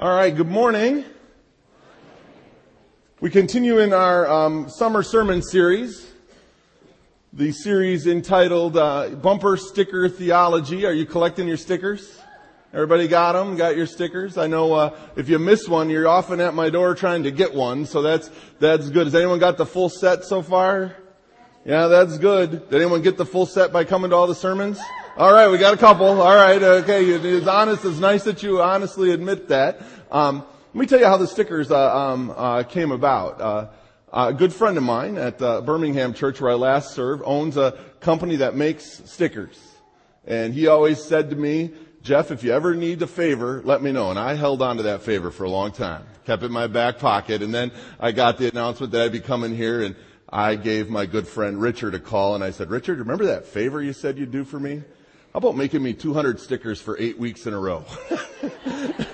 All 0.00 0.14
right, 0.14 0.32
good 0.32 0.46
morning. 0.46 1.04
We 3.20 3.30
continue 3.30 3.80
in 3.80 3.92
our 3.92 4.28
um, 4.30 4.68
summer 4.68 5.02
sermon 5.02 5.42
series, 5.42 6.08
the 7.32 7.50
series 7.50 8.06
entitled 8.06 8.76
uh, 8.76 9.08
Bumper 9.08 9.56
Sticker 9.56 10.08
Theology. 10.08 10.86
Are 10.86 10.92
you 10.92 11.04
collecting 11.04 11.48
your 11.48 11.56
stickers? 11.56 12.16
Everybody 12.72 13.08
got 13.08 13.32
them? 13.32 13.56
Got 13.56 13.76
your 13.76 13.86
stickers? 13.86 14.38
I 14.38 14.46
know 14.46 14.72
uh, 14.72 14.96
if 15.16 15.28
you 15.28 15.40
miss 15.40 15.66
one, 15.66 15.90
you're 15.90 16.06
often 16.06 16.38
at 16.38 16.54
my 16.54 16.70
door 16.70 16.94
trying 16.94 17.24
to 17.24 17.32
get 17.32 17.52
one, 17.52 17.84
so 17.84 18.00
that's 18.00 18.30
that's 18.60 18.90
good. 18.90 19.08
Has 19.08 19.16
anyone 19.16 19.40
got 19.40 19.56
the 19.56 19.66
full 19.66 19.88
set 19.88 20.22
so 20.22 20.42
far? 20.42 20.94
Yeah, 21.64 21.88
that's 21.88 22.18
good. 22.18 22.70
Did 22.70 22.74
anyone 22.80 23.02
get 23.02 23.16
the 23.16 23.26
full 23.26 23.46
set 23.46 23.72
by 23.72 23.82
coming 23.82 24.10
to 24.10 24.16
all 24.16 24.28
the 24.28 24.36
sermons? 24.36 24.78
All 25.18 25.32
right, 25.32 25.48
we 25.48 25.58
got 25.58 25.74
a 25.74 25.76
couple. 25.76 26.22
All 26.22 26.36
right, 26.36 26.62
okay. 26.62 27.04
It's 27.04 27.48
honest. 27.48 27.84
It's 27.84 27.98
nice 27.98 28.22
that 28.22 28.44
you 28.44 28.62
honestly 28.62 29.10
admit 29.10 29.48
that. 29.48 29.80
Um, 30.12 30.44
let 30.72 30.80
me 30.80 30.86
tell 30.86 31.00
you 31.00 31.06
how 31.06 31.16
the 31.16 31.26
stickers 31.26 31.72
uh, 31.72 31.96
um, 31.96 32.32
uh, 32.36 32.62
came 32.62 32.92
about. 32.92 33.40
Uh, 33.40 33.66
a 34.12 34.32
good 34.32 34.52
friend 34.52 34.78
of 34.78 34.84
mine 34.84 35.18
at 35.18 35.42
uh, 35.42 35.60
Birmingham 35.62 36.14
Church, 36.14 36.40
where 36.40 36.52
I 36.52 36.54
last 36.54 36.94
served, 36.94 37.24
owns 37.26 37.56
a 37.56 37.76
company 37.98 38.36
that 38.36 38.54
makes 38.54 39.02
stickers, 39.10 39.58
and 40.24 40.54
he 40.54 40.68
always 40.68 41.02
said 41.02 41.30
to 41.30 41.36
me, 41.36 41.72
"Jeff, 42.04 42.30
if 42.30 42.44
you 42.44 42.52
ever 42.52 42.76
need 42.76 43.02
a 43.02 43.08
favor, 43.08 43.60
let 43.64 43.82
me 43.82 43.90
know." 43.90 44.10
And 44.10 44.20
I 44.20 44.34
held 44.34 44.62
on 44.62 44.76
to 44.76 44.84
that 44.84 45.02
favor 45.02 45.32
for 45.32 45.42
a 45.42 45.50
long 45.50 45.72
time, 45.72 46.04
kept 46.26 46.44
it 46.44 46.46
in 46.46 46.52
my 46.52 46.68
back 46.68 47.00
pocket, 47.00 47.42
and 47.42 47.52
then 47.52 47.72
I 47.98 48.12
got 48.12 48.38
the 48.38 48.48
announcement 48.48 48.92
that 48.92 49.02
I'd 49.02 49.10
be 49.10 49.18
coming 49.18 49.56
here 49.56 49.82
and. 49.82 49.96
I 50.30 50.56
gave 50.56 50.90
my 50.90 51.06
good 51.06 51.26
friend 51.26 51.58
Richard 51.58 51.94
a 51.94 51.98
call 51.98 52.34
and 52.34 52.44
I 52.44 52.50
said, 52.50 52.68
Richard, 52.68 52.98
remember 52.98 53.24
that 53.24 53.46
favor 53.46 53.82
you 53.82 53.94
said 53.94 54.18
you'd 54.18 54.30
do 54.30 54.44
for 54.44 54.60
me? 54.60 54.82
How 55.32 55.38
about 55.38 55.56
making 55.56 55.82
me 55.82 55.92
200 55.92 56.40
stickers 56.40 56.80
for 56.80 56.96
eight 56.98 57.18
weeks 57.18 57.46
in 57.46 57.52
a 57.52 57.58
row? 57.58 57.84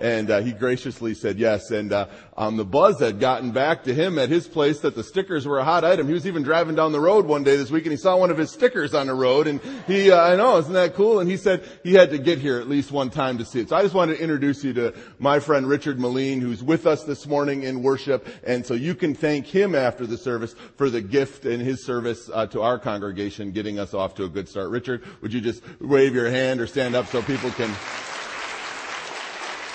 and 0.00 0.30
uh, 0.30 0.40
he 0.40 0.52
graciously 0.52 1.14
said 1.14 1.38
yes. 1.38 1.70
And 1.70 1.92
uh, 1.92 2.06
um, 2.36 2.56
the 2.56 2.64
buzz 2.64 3.00
had 3.00 3.20
gotten 3.20 3.52
back 3.52 3.84
to 3.84 3.94
him 3.94 4.18
at 4.18 4.28
his 4.28 4.48
place 4.48 4.80
that 4.80 4.94
the 4.94 5.04
stickers 5.04 5.46
were 5.46 5.58
a 5.58 5.64
hot 5.64 5.84
item. 5.84 6.06
He 6.08 6.14
was 6.14 6.26
even 6.26 6.42
driving 6.42 6.74
down 6.74 6.92
the 6.92 7.00
road 7.00 7.26
one 7.26 7.44
day 7.44 7.56
this 7.56 7.70
week, 7.70 7.84
and 7.84 7.92
he 7.92 7.98
saw 7.98 8.16
one 8.16 8.30
of 8.30 8.38
his 8.38 8.50
stickers 8.50 8.94
on 8.94 9.06
the 9.06 9.14
road. 9.14 9.46
And 9.46 9.60
he, 9.86 10.10
uh, 10.10 10.20
I 10.20 10.36
know, 10.36 10.58
isn't 10.58 10.72
that 10.72 10.94
cool? 10.94 11.20
And 11.20 11.30
he 11.30 11.36
said 11.36 11.68
he 11.84 11.94
had 11.94 12.10
to 12.10 12.18
get 12.18 12.38
here 12.38 12.58
at 12.58 12.68
least 12.68 12.90
one 12.90 13.10
time 13.10 13.38
to 13.38 13.44
see 13.44 13.60
it. 13.60 13.68
So 13.68 13.76
I 13.76 13.82
just 13.82 13.94
wanted 13.94 14.16
to 14.16 14.22
introduce 14.22 14.64
you 14.64 14.72
to 14.74 14.94
my 15.18 15.38
friend 15.38 15.66
Richard 15.66 15.98
Moline, 15.98 16.40
who's 16.40 16.62
with 16.62 16.86
us 16.86 17.04
this 17.04 17.26
morning 17.26 17.64
in 17.64 17.82
worship. 17.82 18.26
And 18.44 18.64
so 18.64 18.74
you 18.74 18.94
can 18.94 19.14
thank 19.14 19.46
him 19.46 19.74
after 19.74 20.06
the 20.06 20.16
service 20.16 20.54
for 20.76 20.88
the 20.88 21.02
gift 21.02 21.44
and 21.44 21.60
his 21.60 21.84
service 21.84 22.30
uh, 22.32 22.46
to 22.46 22.62
our 22.62 22.78
congregation, 22.78 23.52
getting 23.52 23.78
us 23.78 23.92
off 23.92 24.14
to 24.14 24.24
a 24.24 24.28
good 24.28 24.48
start. 24.48 24.70
Richard, 24.70 25.04
would 25.20 25.32
you 25.32 25.40
just 25.40 25.62
wave 25.80 26.14
your 26.14 26.30
hand 26.30 26.60
or 26.60 26.66
stand 26.66 26.94
up 26.94 27.06
so 27.06 27.22
people 27.22 27.50
can? 27.50 27.70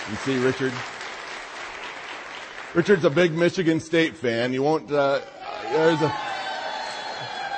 You 0.08 0.16
see 0.18 0.38
Richard? 0.38 0.72
Richard's 2.76 3.06
a 3.06 3.10
big 3.10 3.34
Michigan 3.34 3.80
State 3.80 4.16
fan. 4.16 4.54
You 4.54 4.62
won't, 4.62 4.92
uh, 4.92 5.20
there's 5.72 6.00
a, 6.00 6.16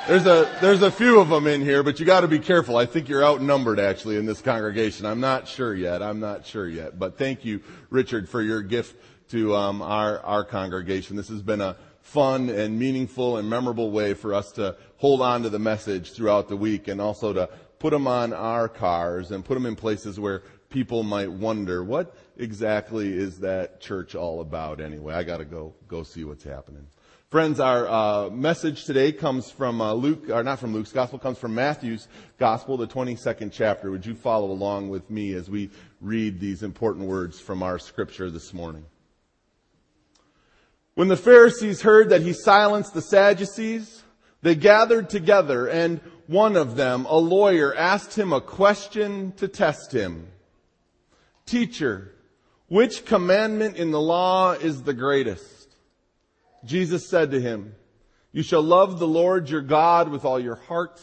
there's 0.06 0.24
a, 0.24 0.58
there's 0.62 0.80
a 0.80 0.90
few 0.90 1.20
of 1.20 1.28
them 1.28 1.46
in 1.46 1.60
here, 1.60 1.82
but 1.82 2.00
you 2.00 2.06
gotta 2.06 2.26
be 2.26 2.38
careful. 2.38 2.78
I 2.78 2.86
think 2.86 3.10
you're 3.10 3.22
outnumbered 3.22 3.78
actually 3.78 4.16
in 4.16 4.24
this 4.24 4.40
congregation. 4.40 5.04
I'm 5.04 5.20
not 5.20 5.46
sure 5.46 5.74
yet. 5.74 6.02
I'm 6.02 6.20
not 6.20 6.46
sure 6.46 6.66
yet. 6.66 6.98
But 6.98 7.18
thank 7.18 7.44
you, 7.44 7.60
Richard, 7.90 8.30
for 8.30 8.40
your 8.40 8.62
gift 8.62 8.96
to, 9.32 9.54
um, 9.54 9.82
our, 9.82 10.20
our 10.20 10.42
congregation. 10.42 11.16
This 11.16 11.28
has 11.28 11.42
been 11.42 11.60
a 11.60 11.76
fun 12.00 12.48
and 12.48 12.78
meaningful 12.78 13.36
and 13.36 13.50
memorable 13.50 13.90
way 13.90 14.14
for 14.14 14.32
us 14.32 14.52
to 14.52 14.74
hold 14.96 15.20
on 15.20 15.42
to 15.42 15.50
the 15.50 15.58
message 15.58 16.12
throughout 16.12 16.48
the 16.48 16.56
week 16.56 16.88
and 16.88 16.98
also 16.98 17.34
to 17.34 17.50
put 17.78 17.90
them 17.90 18.06
on 18.06 18.32
our 18.32 18.70
cars 18.70 19.32
and 19.32 19.44
put 19.44 19.52
them 19.52 19.66
in 19.66 19.76
places 19.76 20.18
where 20.18 20.42
people 20.70 21.02
might 21.02 21.30
wonder, 21.30 21.82
what 21.82 22.14
exactly 22.38 23.12
is 23.12 23.40
that 23.40 23.80
church 23.80 24.14
all 24.14 24.40
about 24.40 24.80
anyway? 24.80 25.14
I 25.14 25.24
gotta 25.24 25.44
go, 25.44 25.74
go 25.86 26.02
see 26.02 26.24
what's 26.24 26.44
happening. 26.44 26.86
Friends, 27.28 27.60
our 27.60 27.86
uh, 27.86 28.30
message 28.30 28.86
today 28.86 29.12
comes 29.12 29.50
from 29.50 29.82
uh, 29.82 29.92
Luke, 29.92 30.30
or 30.30 30.42
not 30.42 30.58
from 30.58 30.72
Luke's 30.72 30.92
gospel, 30.92 31.18
comes 31.18 31.36
from 31.36 31.54
Matthew's 31.54 32.08
gospel, 32.38 32.78
the 32.78 32.86
22nd 32.86 33.52
chapter. 33.52 33.90
Would 33.90 34.06
you 34.06 34.14
follow 34.14 34.50
along 34.50 34.88
with 34.88 35.10
me 35.10 35.34
as 35.34 35.50
we 35.50 35.68
read 36.00 36.40
these 36.40 36.62
important 36.62 37.06
words 37.06 37.38
from 37.38 37.62
our 37.62 37.78
scripture 37.78 38.30
this 38.30 38.54
morning? 38.54 38.86
When 40.94 41.08
the 41.08 41.18
Pharisees 41.18 41.82
heard 41.82 42.08
that 42.08 42.22
he 42.22 42.32
silenced 42.32 42.94
the 42.94 43.02
Sadducees, 43.02 44.04
they 44.40 44.54
gathered 44.54 45.10
together 45.10 45.66
and 45.68 46.00
one 46.28 46.56
of 46.56 46.76
them, 46.76 47.04
a 47.06 47.18
lawyer, 47.18 47.74
asked 47.74 48.16
him 48.16 48.32
a 48.32 48.40
question 48.40 49.32
to 49.36 49.48
test 49.48 49.92
him. 49.92 50.28
Teacher, 51.46 52.14
which 52.68 53.04
commandment 53.04 53.76
in 53.76 53.90
the 53.90 54.00
law 54.00 54.52
is 54.52 54.82
the 54.82 54.94
greatest? 54.94 55.68
Jesus 56.64 57.08
said 57.08 57.30
to 57.30 57.40
him, 57.40 57.74
You 58.32 58.42
shall 58.42 58.62
love 58.62 58.98
the 58.98 59.08
Lord 59.08 59.48
your 59.48 59.62
God 59.62 60.10
with 60.10 60.24
all 60.24 60.38
your 60.38 60.56
heart, 60.56 61.00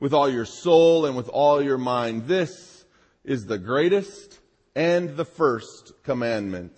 with 0.00 0.14
all 0.14 0.28
your 0.28 0.44
soul, 0.44 1.06
and 1.06 1.16
with 1.16 1.28
all 1.28 1.62
your 1.62 1.78
mind. 1.78 2.26
This 2.26 2.84
is 3.24 3.44
the 3.44 3.58
greatest 3.58 4.38
and 4.74 5.16
the 5.16 5.24
first 5.24 5.92
commandment. 6.04 6.72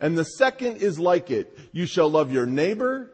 And 0.00 0.18
the 0.18 0.24
second 0.24 0.78
is 0.78 0.98
like 0.98 1.30
it. 1.30 1.56
You 1.72 1.86
shall 1.86 2.10
love 2.10 2.32
your 2.32 2.46
neighbor 2.46 3.12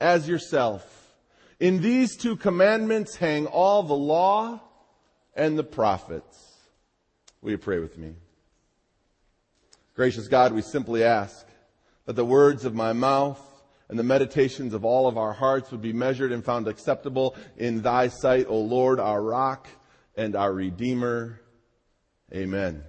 as 0.00 0.28
yourself. 0.28 1.14
In 1.58 1.80
these 1.80 2.16
two 2.16 2.36
commandments 2.36 3.16
hang 3.16 3.46
all 3.46 3.82
the 3.82 3.94
law 3.94 4.60
and 5.34 5.58
the 5.58 5.64
prophets. 5.64 6.56
Will 7.40 7.52
you 7.52 7.58
pray 7.58 7.78
with 7.78 7.96
me? 7.96 8.14
Gracious 9.98 10.28
God, 10.28 10.52
we 10.52 10.62
simply 10.62 11.02
ask 11.02 11.44
that 12.06 12.12
the 12.12 12.24
words 12.24 12.64
of 12.64 12.72
my 12.72 12.92
mouth 12.92 13.40
and 13.88 13.98
the 13.98 14.04
meditations 14.04 14.72
of 14.72 14.84
all 14.84 15.08
of 15.08 15.18
our 15.18 15.32
hearts 15.32 15.72
would 15.72 15.82
be 15.82 15.92
measured 15.92 16.30
and 16.30 16.44
found 16.44 16.68
acceptable 16.68 17.34
in 17.56 17.82
thy 17.82 18.06
sight, 18.06 18.46
O 18.48 18.60
Lord, 18.60 19.00
our 19.00 19.20
rock 19.20 19.66
and 20.16 20.36
our 20.36 20.52
redeemer. 20.52 21.40
Amen. 22.32 22.84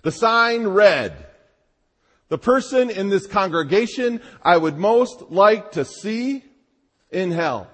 The 0.00 0.10
sign 0.10 0.68
read, 0.68 1.26
the 2.28 2.38
person 2.38 2.88
in 2.88 3.10
this 3.10 3.26
congregation 3.26 4.22
I 4.42 4.56
would 4.56 4.78
most 4.78 5.30
like 5.30 5.72
to 5.72 5.84
see 5.84 6.42
in 7.10 7.30
hell 7.30 7.68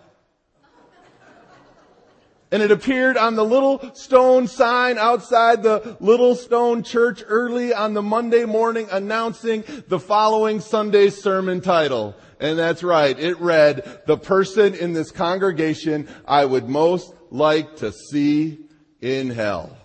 and 2.51 2.63
it 2.63 2.71
appeared 2.71 3.17
on 3.17 3.35
the 3.35 3.45
little 3.45 3.95
stone 3.95 4.47
sign 4.47 4.99
outside 4.99 5.63
the 5.63 5.97
little 6.01 6.35
stone 6.35 6.83
church 6.83 7.23
early 7.27 7.75
on 7.75 7.95
the 7.95 8.03
Monday 8.03 8.45
morning 8.45 8.87
announcing 8.91 9.65
the 9.89 9.99
following 9.99 10.61
Sunday's 10.61 11.21
sermon 11.21 11.61
title. 11.61 12.15
And 12.39 12.59
that's 12.59 12.83
right, 12.83 13.19
it 13.19 13.41
read, 13.41 14.03
the 14.07 14.19
person 14.19 14.75
in 14.75 14.93
this 14.93 15.11
congregation 15.11 16.09
I 16.27 16.45
would 16.45 16.69
most 16.69 17.15
like 17.31 17.77
to 17.77 17.93
see 17.93 18.59
in 19.01 19.31
hell. 19.31 19.77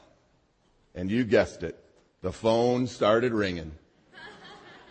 And 0.94 1.10
you 1.10 1.24
guessed 1.24 1.64
it, 1.64 1.78
the 2.22 2.32
phone 2.32 2.88
started 2.88 3.34
ringing. 3.34 3.72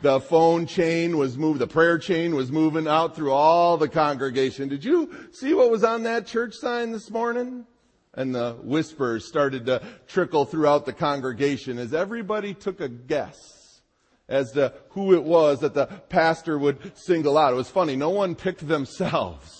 The 0.02 0.18
phone 0.18 0.64
chain 0.64 1.18
was 1.18 1.36
moved, 1.36 1.58
the 1.58 1.66
prayer 1.66 1.98
chain 1.98 2.34
was 2.34 2.50
moving 2.50 2.88
out 2.88 3.14
through 3.14 3.32
all 3.32 3.76
the 3.76 3.88
congregation. 3.88 4.68
Did 4.68 4.82
you 4.82 5.14
see 5.30 5.52
what 5.52 5.70
was 5.70 5.84
on 5.84 6.04
that 6.04 6.26
church 6.26 6.54
sign 6.54 6.90
this 6.90 7.10
morning? 7.10 7.66
And 8.14 8.34
the 8.34 8.54
whispers 8.62 9.26
started 9.26 9.66
to 9.66 9.82
trickle 10.06 10.46
throughout 10.46 10.86
the 10.86 10.92
congregation 10.94 11.78
as 11.78 11.92
everybody 11.92 12.54
took 12.54 12.80
a 12.80 12.88
guess 12.88 13.82
as 14.26 14.52
to 14.52 14.72
who 14.90 15.14
it 15.14 15.22
was 15.22 15.60
that 15.60 15.74
the 15.74 15.86
pastor 15.86 16.58
would 16.58 16.96
single 16.96 17.36
out. 17.36 17.52
It 17.52 17.56
was 17.56 17.68
funny, 17.68 17.94
no 17.94 18.10
one 18.10 18.34
picked 18.34 18.66
themselves. 18.66 19.58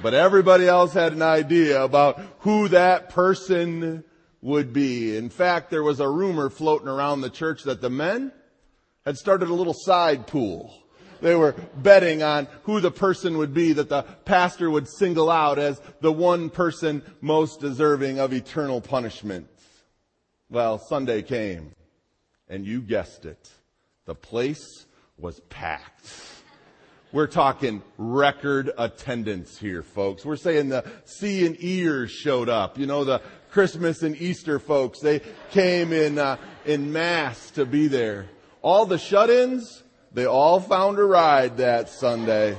But 0.00 0.14
everybody 0.14 0.68
else 0.68 0.92
had 0.92 1.12
an 1.12 1.22
idea 1.22 1.82
about 1.82 2.20
who 2.40 2.68
that 2.68 3.10
person 3.10 4.04
would 4.40 4.72
be. 4.72 5.16
In 5.16 5.28
fact, 5.28 5.70
there 5.70 5.82
was 5.82 5.98
a 5.98 6.08
rumor 6.08 6.50
floating 6.50 6.86
around 6.86 7.20
the 7.20 7.30
church 7.30 7.64
that 7.64 7.80
the 7.80 7.90
men 7.90 8.32
had 9.08 9.16
started 9.16 9.48
a 9.48 9.54
little 9.54 9.74
side 9.74 10.26
pool. 10.26 10.70
They 11.22 11.34
were 11.34 11.52
betting 11.76 12.22
on 12.22 12.46
who 12.64 12.78
the 12.80 12.90
person 12.90 13.38
would 13.38 13.54
be 13.54 13.72
that 13.72 13.88
the 13.88 14.02
pastor 14.02 14.70
would 14.70 14.86
single 14.86 15.30
out 15.30 15.58
as 15.58 15.80
the 16.02 16.12
one 16.12 16.50
person 16.50 17.02
most 17.22 17.58
deserving 17.58 18.20
of 18.20 18.34
eternal 18.34 18.82
punishment. 18.82 19.48
Well, 20.50 20.78
Sunday 20.78 21.22
came, 21.22 21.72
and 22.50 22.66
you 22.66 22.82
guessed 22.82 23.24
it. 23.24 23.50
The 24.04 24.14
place 24.14 24.84
was 25.16 25.40
packed. 25.48 26.12
We're 27.10 27.28
talking 27.28 27.82
record 27.96 28.70
attendance 28.76 29.56
here, 29.56 29.82
folks. 29.82 30.26
We're 30.26 30.36
saying 30.36 30.68
the 30.68 30.84
C 31.06 31.46
and 31.46 31.56
Eers 31.56 32.10
showed 32.10 32.50
up. 32.50 32.78
You 32.78 32.84
know, 32.84 33.04
the 33.04 33.22
Christmas 33.50 34.02
and 34.02 34.14
Easter 34.20 34.58
folks. 34.58 35.00
They 35.00 35.22
came 35.50 35.94
in, 35.94 36.18
uh, 36.18 36.36
in 36.66 36.92
mass 36.92 37.50
to 37.52 37.64
be 37.64 37.88
there. 37.88 38.28
All 38.62 38.86
the 38.86 38.98
shut-ins, 38.98 39.82
they 40.12 40.26
all 40.26 40.60
found 40.60 40.98
a 40.98 41.04
ride 41.04 41.58
that 41.58 41.88
Sunday. 41.88 42.58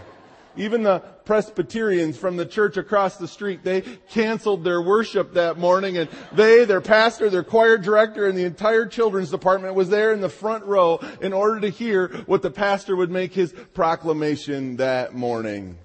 Even 0.55 0.83
the 0.83 0.99
Presbyterians 0.99 2.17
from 2.17 2.37
the 2.37 2.45
church 2.45 2.75
across 2.77 3.17
the 3.17 3.27
street, 3.27 3.63
they 3.63 3.81
canceled 4.09 4.63
their 4.63 4.81
worship 4.81 5.33
that 5.35 5.57
morning 5.57 5.97
and 5.97 6.09
they, 6.31 6.65
their 6.65 6.81
pastor, 6.81 7.29
their 7.29 7.43
choir 7.43 7.77
director, 7.77 8.27
and 8.27 8.37
the 8.37 8.43
entire 8.43 8.85
children's 8.85 9.29
department 9.29 9.75
was 9.75 9.89
there 9.89 10.11
in 10.11 10.21
the 10.21 10.29
front 10.29 10.65
row 10.65 10.99
in 11.21 11.33
order 11.33 11.59
to 11.61 11.69
hear 11.69 12.07
what 12.25 12.41
the 12.41 12.49
pastor 12.49 12.95
would 12.95 13.11
make 13.11 13.33
his 13.33 13.53
proclamation 13.73 14.77
that 14.77 15.13
morning. 15.13 15.77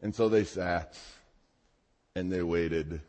And 0.00 0.14
so 0.14 0.28
they 0.28 0.44
sat 0.44 0.98
and 2.16 2.32
they 2.32 2.42
waited. 2.42 3.02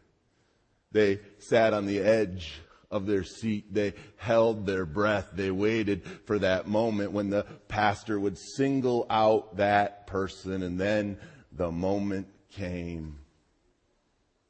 They 0.91 1.19
sat 1.39 1.73
on 1.73 1.85
the 1.85 1.99
edge 1.99 2.59
of 2.91 3.05
their 3.05 3.23
seat. 3.23 3.73
They 3.73 3.93
held 4.17 4.65
their 4.65 4.85
breath. 4.85 5.29
They 5.33 5.49
waited 5.49 6.03
for 6.25 6.37
that 6.39 6.67
moment 6.67 7.13
when 7.13 7.29
the 7.29 7.45
pastor 7.67 8.19
would 8.19 8.37
single 8.37 9.07
out 9.09 9.57
that 9.57 10.07
person 10.07 10.61
and 10.61 10.79
then 10.79 11.17
the 11.53 11.71
moment 11.71 12.27
came. 12.51 13.17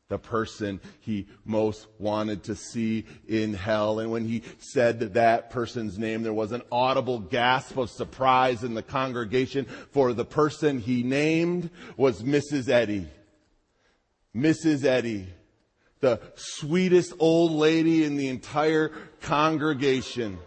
The 0.10 0.18
person 0.20 0.82
he 1.00 1.28
most 1.46 1.88
wanted 1.98 2.44
to 2.44 2.56
see 2.56 3.06
in 3.30 3.54
hell. 3.54 4.00
And 4.00 4.12
when 4.12 4.26
he 4.26 4.44
said 4.60 5.14
that, 5.14 5.52
person's 5.52 5.98
name, 5.98 6.24
there 6.24 6.34
was 6.34 6.52
an 6.52 6.64
audible 6.70 7.20
gasp 7.20 7.78
of 7.78 7.90
surprise 7.90 8.66
in 8.66 8.74
the 8.74 8.84
congregation 8.84 9.66
for 9.92 10.12
the 10.12 10.26
person 10.26 10.80
he 10.80 11.04
named 11.04 11.70
was 11.96 12.24
Mrs. 12.24 12.68
Eddy. 12.68 13.08
Mrs. 14.36 14.84
Eddy 14.84 15.28
the 16.02 16.20
sweetest 16.36 17.14
old 17.20 17.52
lady 17.52 18.04
in 18.04 18.18
the 18.18 18.28
entire 18.28 18.90
congregation. 19.22 20.38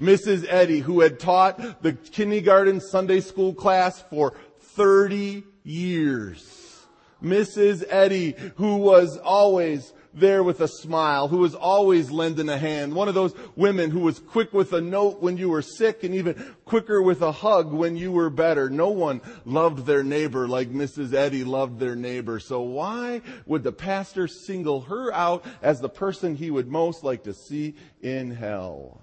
Mrs. 0.00 0.46
Eddy, 0.48 0.80
who 0.80 1.00
had 1.00 1.20
taught 1.20 1.82
the 1.82 1.92
kindergarten 1.92 2.80
Sunday 2.80 3.20
school 3.20 3.52
class 3.52 4.02
for 4.08 4.32
30 4.60 5.44
years. 5.62 6.86
Mrs. 7.22 7.84
Eddy, 7.90 8.34
who 8.56 8.76
was 8.76 9.18
always 9.18 9.92
there 10.12 10.42
with 10.42 10.60
a 10.60 10.68
smile, 10.68 11.28
who 11.28 11.38
was 11.38 11.54
always 11.54 12.10
lending 12.10 12.48
a 12.48 12.58
hand. 12.58 12.94
One 12.94 13.08
of 13.08 13.14
those 13.14 13.34
women 13.56 13.90
who 13.90 14.00
was 14.00 14.18
quick 14.18 14.52
with 14.52 14.72
a 14.72 14.80
note 14.80 15.22
when 15.22 15.36
you 15.36 15.48
were 15.48 15.62
sick 15.62 16.02
and 16.02 16.14
even 16.14 16.34
quicker 16.64 17.00
with 17.00 17.22
a 17.22 17.32
hug 17.32 17.72
when 17.72 17.96
you 17.96 18.12
were 18.12 18.30
better. 18.30 18.68
No 18.68 18.90
one 18.90 19.20
loved 19.44 19.86
their 19.86 20.02
neighbor 20.02 20.48
like 20.48 20.70
Mrs. 20.70 21.14
Eddy 21.14 21.44
loved 21.44 21.78
their 21.78 21.96
neighbor. 21.96 22.40
So 22.40 22.60
why 22.62 23.22
would 23.46 23.62
the 23.62 23.72
pastor 23.72 24.26
single 24.26 24.82
her 24.82 25.12
out 25.12 25.44
as 25.62 25.80
the 25.80 25.88
person 25.88 26.34
he 26.34 26.50
would 26.50 26.68
most 26.68 27.04
like 27.04 27.24
to 27.24 27.34
see 27.34 27.76
in 28.02 28.32
hell? 28.32 29.00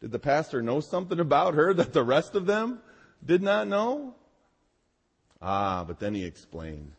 Did 0.00 0.12
the 0.12 0.18
pastor 0.18 0.62
know 0.62 0.80
something 0.80 1.20
about 1.20 1.54
her 1.54 1.72
that 1.74 1.92
the 1.92 2.02
rest 2.02 2.34
of 2.34 2.46
them 2.46 2.80
did 3.24 3.42
not 3.42 3.68
know? 3.68 4.14
Ah, 5.40 5.84
but 5.84 5.98
then 6.00 6.14
he 6.14 6.24
explained. 6.24 6.92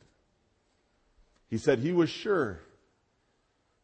He 1.49 1.57
said 1.57 1.79
he 1.79 1.91
was 1.91 2.09
sure 2.09 2.61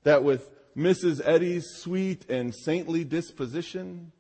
that 0.04 0.24
with 0.24 0.50
Mrs. 0.76 1.22
Eddy's 1.24 1.66
sweet 1.78 2.30
and 2.30 2.54
saintly 2.54 3.04
disposition, 3.04 4.12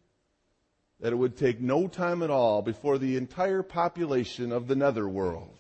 that 0.99 1.13
it 1.13 1.17
would 1.17 1.37
take 1.37 1.61
no 1.61 1.87
time 1.87 2.21
at 2.21 2.29
all 2.29 2.61
before 2.61 2.97
the 2.97 3.15
entire 3.15 3.63
population 3.63 4.51
of 4.51 4.67
the 4.67 4.75
netherworld 4.75 5.59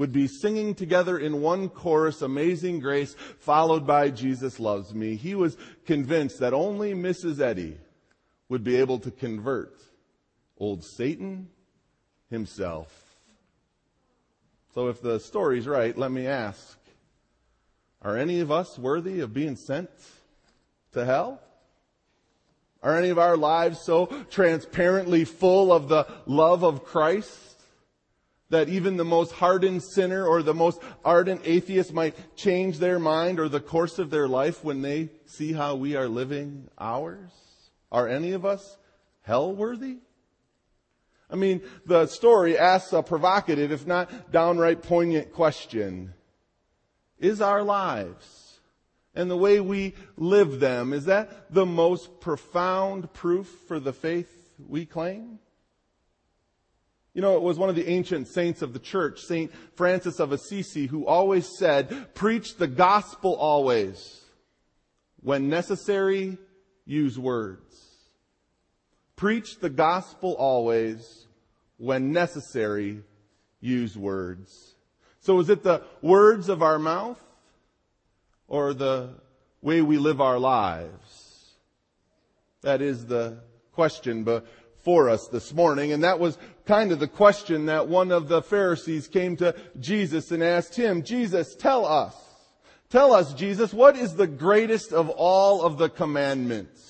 would 0.00 0.12
be 0.12 0.26
singing 0.26 0.74
together 0.74 1.18
in 1.18 1.42
one 1.42 1.68
chorus, 1.68 2.22
Amazing 2.22 2.80
Grace, 2.80 3.14
followed 3.38 3.86
by 3.86 4.08
Jesus 4.08 4.58
Loves 4.58 4.94
Me. 4.94 5.14
He 5.14 5.34
was 5.34 5.58
convinced 5.84 6.40
that 6.40 6.54
only 6.54 6.94
Mrs. 6.94 7.38
Eddy 7.38 7.76
would 8.48 8.64
be 8.64 8.76
able 8.76 8.98
to 9.00 9.10
convert 9.10 9.78
old 10.56 10.82
Satan 10.96 11.50
himself. 12.30 12.88
So 14.74 14.88
if 14.88 15.02
the 15.02 15.20
story's 15.20 15.68
right, 15.68 15.94
let 15.94 16.10
me 16.10 16.26
ask, 16.26 16.78
are 18.02 18.16
any 18.16 18.40
of 18.40 18.50
us 18.50 18.78
worthy 18.78 19.20
of 19.20 19.34
being 19.34 19.56
sent 19.56 19.90
to 20.92 21.04
hell? 21.04 21.40
Are 22.82 22.96
any 22.96 23.10
of 23.10 23.18
our 23.18 23.36
lives 23.36 23.80
so 23.80 24.06
transparently 24.30 25.24
full 25.24 25.70
of 25.70 25.88
the 25.88 26.06
love 26.24 26.64
of 26.64 26.84
Christ 26.84 27.62
that 28.48 28.70
even 28.70 28.96
the 28.96 29.04
most 29.04 29.32
hardened 29.32 29.82
sinner 29.82 30.26
or 30.26 30.42
the 30.42 30.54
most 30.54 30.80
ardent 31.04 31.42
atheist 31.44 31.92
might 31.92 32.36
change 32.36 32.78
their 32.78 32.98
mind 32.98 33.38
or 33.38 33.48
the 33.48 33.60
course 33.60 33.98
of 33.98 34.10
their 34.10 34.26
life 34.26 34.64
when 34.64 34.80
they 34.80 35.10
see 35.26 35.52
how 35.52 35.76
we 35.76 35.94
are 35.94 36.08
living 36.08 36.68
ours? 36.78 37.30
Are 37.92 38.08
any 38.08 38.32
of 38.32 38.46
us 38.46 38.78
hell 39.22 39.54
worthy? 39.54 39.98
I 41.30 41.36
mean, 41.36 41.60
the 41.86 42.06
story 42.06 42.58
asks 42.58 42.92
a 42.94 43.02
provocative, 43.02 43.70
if 43.70 43.86
not 43.86 44.32
downright 44.32 44.82
poignant 44.82 45.32
question 45.32 46.14
is 47.20 47.40
our 47.40 47.62
lives 47.62 48.58
and 49.14 49.30
the 49.30 49.36
way 49.36 49.60
we 49.60 49.94
live 50.16 50.60
them. 50.60 50.92
Is 50.92 51.04
that 51.04 51.52
the 51.52 51.66
most 51.66 52.20
profound 52.20 53.12
proof 53.12 53.46
for 53.68 53.78
the 53.78 53.92
faith 53.92 54.30
we 54.68 54.86
claim? 54.86 55.38
You 57.12 57.22
know, 57.22 57.36
it 57.36 57.42
was 57.42 57.58
one 57.58 57.68
of 57.68 57.74
the 57.74 57.88
ancient 57.88 58.28
saints 58.28 58.62
of 58.62 58.72
the 58.72 58.78
church, 58.78 59.20
Saint 59.22 59.52
Francis 59.74 60.20
of 60.20 60.32
Assisi, 60.32 60.86
who 60.86 61.06
always 61.06 61.48
said, 61.58 62.14
preach 62.14 62.56
the 62.56 62.68
gospel 62.68 63.34
always. 63.34 64.20
When 65.20 65.48
necessary, 65.48 66.38
use 66.86 67.18
words. 67.18 67.74
Preach 69.16 69.58
the 69.58 69.70
gospel 69.70 70.34
always. 70.38 71.26
When 71.78 72.12
necessary, 72.12 73.02
use 73.60 73.96
words. 73.96 74.69
So 75.20 75.38
is 75.38 75.50
it 75.50 75.62
the 75.62 75.82
words 76.00 76.48
of 76.48 76.62
our 76.62 76.78
mouth 76.78 77.22
or 78.48 78.72
the 78.72 79.10
way 79.60 79.82
we 79.82 79.98
live 79.98 80.20
our 80.20 80.38
lives? 80.38 81.54
That 82.62 82.80
is 82.80 83.06
the 83.06 83.38
question 83.72 84.24
before 84.24 85.10
us 85.10 85.28
this 85.28 85.52
morning. 85.52 85.92
And 85.92 86.04
that 86.04 86.18
was 86.18 86.38
kind 86.64 86.90
of 86.90 87.00
the 87.00 87.08
question 87.08 87.66
that 87.66 87.88
one 87.88 88.12
of 88.12 88.28
the 88.28 88.42
Pharisees 88.42 89.08
came 89.08 89.36
to 89.36 89.54
Jesus 89.78 90.30
and 90.30 90.42
asked 90.42 90.74
him, 90.74 91.02
Jesus, 91.02 91.54
tell 91.54 91.84
us, 91.84 92.14
tell 92.88 93.12
us, 93.12 93.34
Jesus, 93.34 93.74
what 93.74 93.96
is 93.96 94.14
the 94.14 94.26
greatest 94.26 94.92
of 94.92 95.10
all 95.10 95.62
of 95.62 95.76
the 95.76 95.90
commandments? 95.90 96.86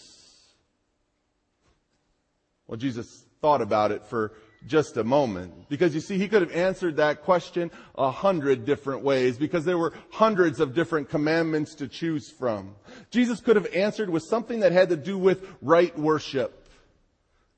Well, 2.68 2.78
Jesus 2.78 3.24
thought 3.40 3.62
about 3.62 3.90
it 3.90 4.04
for 4.06 4.32
just 4.66 4.96
a 4.96 5.04
moment. 5.04 5.68
Because 5.68 5.94
you 5.94 6.00
see, 6.00 6.18
he 6.18 6.28
could 6.28 6.42
have 6.42 6.52
answered 6.52 6.96
that 6.96 7.22
question 7.22 7.70
a 7.96 8.10
hundred 8.10 8.64
different 8.64 9.02
ways 9.02 9.38
because 9.38 9.64
there 9.64 9.78
were 9.78 9.92
hundreds 10.10 10.60
of 10.60 10.74
different 10.74 11.08
commandments 11.08 11.74
to 11.76 11.88
choose 11.88 12.30
from. 12.30 12.74
Jesus 13.10 13.40
could 13.40 13.56
have 13.56 13.72
answered 13.74 14.10
with 14.10 14.22
something 14.22 14.60
that 14.60 14.72
had 14.72 14.90
to 14.90 14.96
do 14.96 15.18
with 15.18 15.46
right 15.60 15.96
worship. 15.98 16.56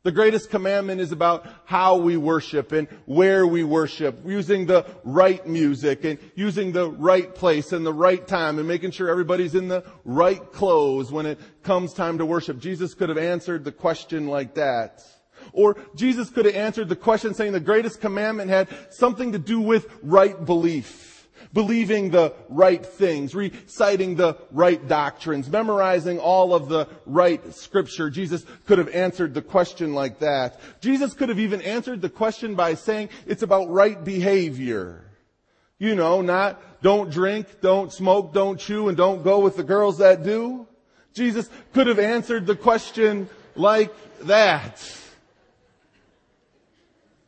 The 0.04 0.10
greatest 0.10 0.50
commandment 0.50 1.00
is 1.00 1.12
about 1.12 1.46
how 1.64 1.96
we 1.96 2.16
worship 2.16 2.72
and 2.72 2.88
where 3.06 3.46
we 3.46 3.62
worship, 3.62 4.18
using 4.26 4.66
the 4.66 4.84
right 5.04 5.46
music 5.46 6.04
and 6.04 6.18
using 6.34 6.72
the 6.72 6.90
right 6.90 7.32
place 7.32 7.72
and 7.72 7.86
the 7.86 7.92
right 7.92 8.26
time 8.26 8.58
and 8.58 8.66
making 8.66 8.90
sure 8.90 9.08
everybody's 9.08 9.54
in 9.54 9.68
the 9.68 9.84
right 10.04 10.52
clothes 10.52 11.12
when 11.12 11.26
it 11.26 11.38
comes 11.62 11.94
time 11.94 12.18
to 12.18 12.26
worship. 12.26 12.58
Jesus 12.58 12.94
could 12.94 13.10
have 13.10 13.18
answered 13.18 13.62
the 13.62 13.70
question 13.70 14.26
like 14.26 14.54
that. 14.54 15.04
Or 15.52 15.76
Jesus 15.94 16.30
could 16.30 16.46
have 16.46 16.54
answered 16.54 16.88
the 16.88 16.96
question 16.96 17.34
saying 17.34 17.52
the 17.52 17.60
greatest 17.60 18.00
commandment 18.00 18.50
had 18.50 18.68
something 18.90 19.32
to 19.32 19.38
do 19.38 19.60
with 19.60 19.88
right 20.02 20.44
belief. 20.44 21.28
Believing 21.52 22.10
the 22.10 22.32
right 22.48 22.84
things, 22.84 23.34
reciting 23.34 24.14
the 24.14 24.38
right 24.52 24.88
doctrines, 24.88 25.50
memorizing 25.50 26.18
all 26.18 26.54
of 26.54 26.70
the 26.70 26.88
right 27.04 27.54
scripture. 27.54 28.08
Jesus 28.08 28.46
could 28.66 28.78
have 28.78 28.88
answered 28.88 29.34
the 29.34 29.42
question 29.42 29.92
like 29.92 30.20
that. 30.20 30.58
Jesus 30.80 31.12
could 31.12 31.28
have 31.28 31.38
even 31.38 31.60
answered 31.60 32.00
the 32.00 32.08
question 32.08 32.54
by 32.54 32.74
saying 32.74 33.10
it's 33.26 33.42
about 33.42 33.68
right 33.68 34.02
behavior. 34.02 35.04
You 35.78 35.94
know, 35.94 36.22
not 36.22 36.62
don't 36.80 37.10
drink, 37.10 37.60
don't 37.60 37.92
smoke, 37.92 38.32
don't 38.32 38.58
chew, 38.58 38.88
and 38.88 38.96
don't 38.96 39.22
go 39.22 39.40
with 39.40 39.56
the 39.56 39.64
girls 39.64 39.98
that 39.98 40.22
do. 40.22 40.66
Jesus 41.12 41.50
could 41.74 41.86
have 41.86 41.98
answered 41.98 42.46
the 42.46 42.56
question 42.56 43.28
like 43.56 43.92
that. 44.20 44.80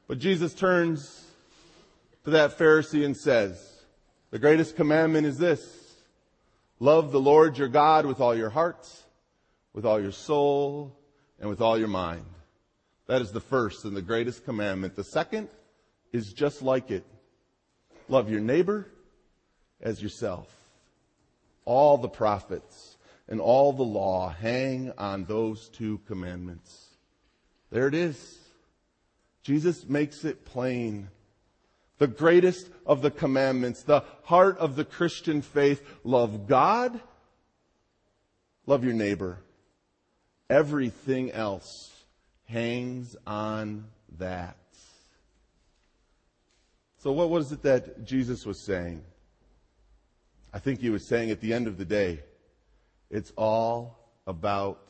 But 0.06 0.18
Jesus 0.18 0.54
turns 0.54 1.24
to 2.24 2.30
that 2.30 2.58
Pharisee 2.58 3.04
and 3.04 3.16
says, 3.16 3.84
the 4.30 4.38
greatest 4.38 4.76
commandment 4.76 5.26
is 5.26 5.38
this. 5.38 5.94
Love 6.80 7.12
the 7.12 7.20
Lord 7.20 7.56
your 7.56 7.68
God 7.68 8.04
with 8.04 8.20
all 8.20 8.34
your 8.34 8.50
heart, 8.50 8.86
with 9.72 9.86
all 9.86 10.00
your 10.00 10.12
soul, 10.12 10.96
and 11.40 11.48
with 11.48 11.60
all 11.60 11.78
your 11.78 11.88
mind. 11.88 12.24
That 13.06 13.22
is 13.22 13.32
the 13.32 13.40
first 13.40 13.84
and 13.84 13.96
the 13.96 14.02
greatest 14.02 14.44
commandment. 14.44 14.96
The 14.96 15.04
second 15.04 15.48
is 16.12 16.32
just 16.32 16.62
like 16.62 16.90
it. 16.90 17.04
Love 18.08 18.30
your 18.30 18.40
neighbor 18.40 18.88
as 19.80 20.02
yourself. 20.02 20.52
All 21.64 21.96
the 21.96 22.08
prophets 22.08 22.96
and 23.28 23.40
all 23.40 23.72
the 23.72 23.82
law 23.82 24.28
hang 24.28 24.92
on 24.98 25.24
those 25.24 25.68
two 25.68 26.00
commandments. 26.06 26.88
There 27.70 27.88
it 27.88 27.94
is. 27.94 28.38
Jesus 29.44 29.86
makes 29.86 30.24
it 30.24 30.44
plain. 30.44 31.10
The 31.98 32.08
greatest 32.08 32.70
of 32.84 33.02
the 33.02 33.10
commandments, 33.10 33.82
the 33.82 34.02
heart 34.24 34.58
of 34.58 34.74
the 34.74 34.84
Christian 34.84 35.42
faith. 35.42 35.82
Love 36.02 36.48
God, 36.48 36.98
love 38.66 38.82
your 38.82 38.94
neighbor. 38.94 39.38
Everything 40.50 41.30
else 41.30 41.92
hangs 42.46 43.16
on 43.26 43.84
that. 44.18 44.56
So 46.98 47.12
what 47.12 47.28
was 47.28 47.52
it 47.52 47.62
that 47.62 48.04
Jesus 48.04 48.46
was 48.46 48.58
saying? 48.58 49.04
I 50.54 50.58
think 50.58 50.80
he 50.80 50.90
was 50.90 51.06
saying 51.06 51.30
at 51.30 51.40
the 51.40 51.52
end 51.52 51.66
of 51.66 51.76
the 51.76 51.84
day, 51.84 52.20
it's 53.10 53.32
all 53.36 53.98
about 54.26 54.80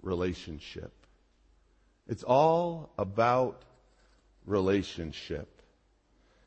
relationship. 0.00 0.97
It's 2.08 2.22
all 2.22 2.90
about 2.98 3.62
relationship. 4.46 5.62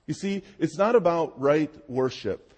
You 0.08 0.14
see, 0.14 0.44
it's 0.60 0.78
not 0.78 0.96
about 0.96 1.40
right 1.40 1.72
worship. 1.88 2.54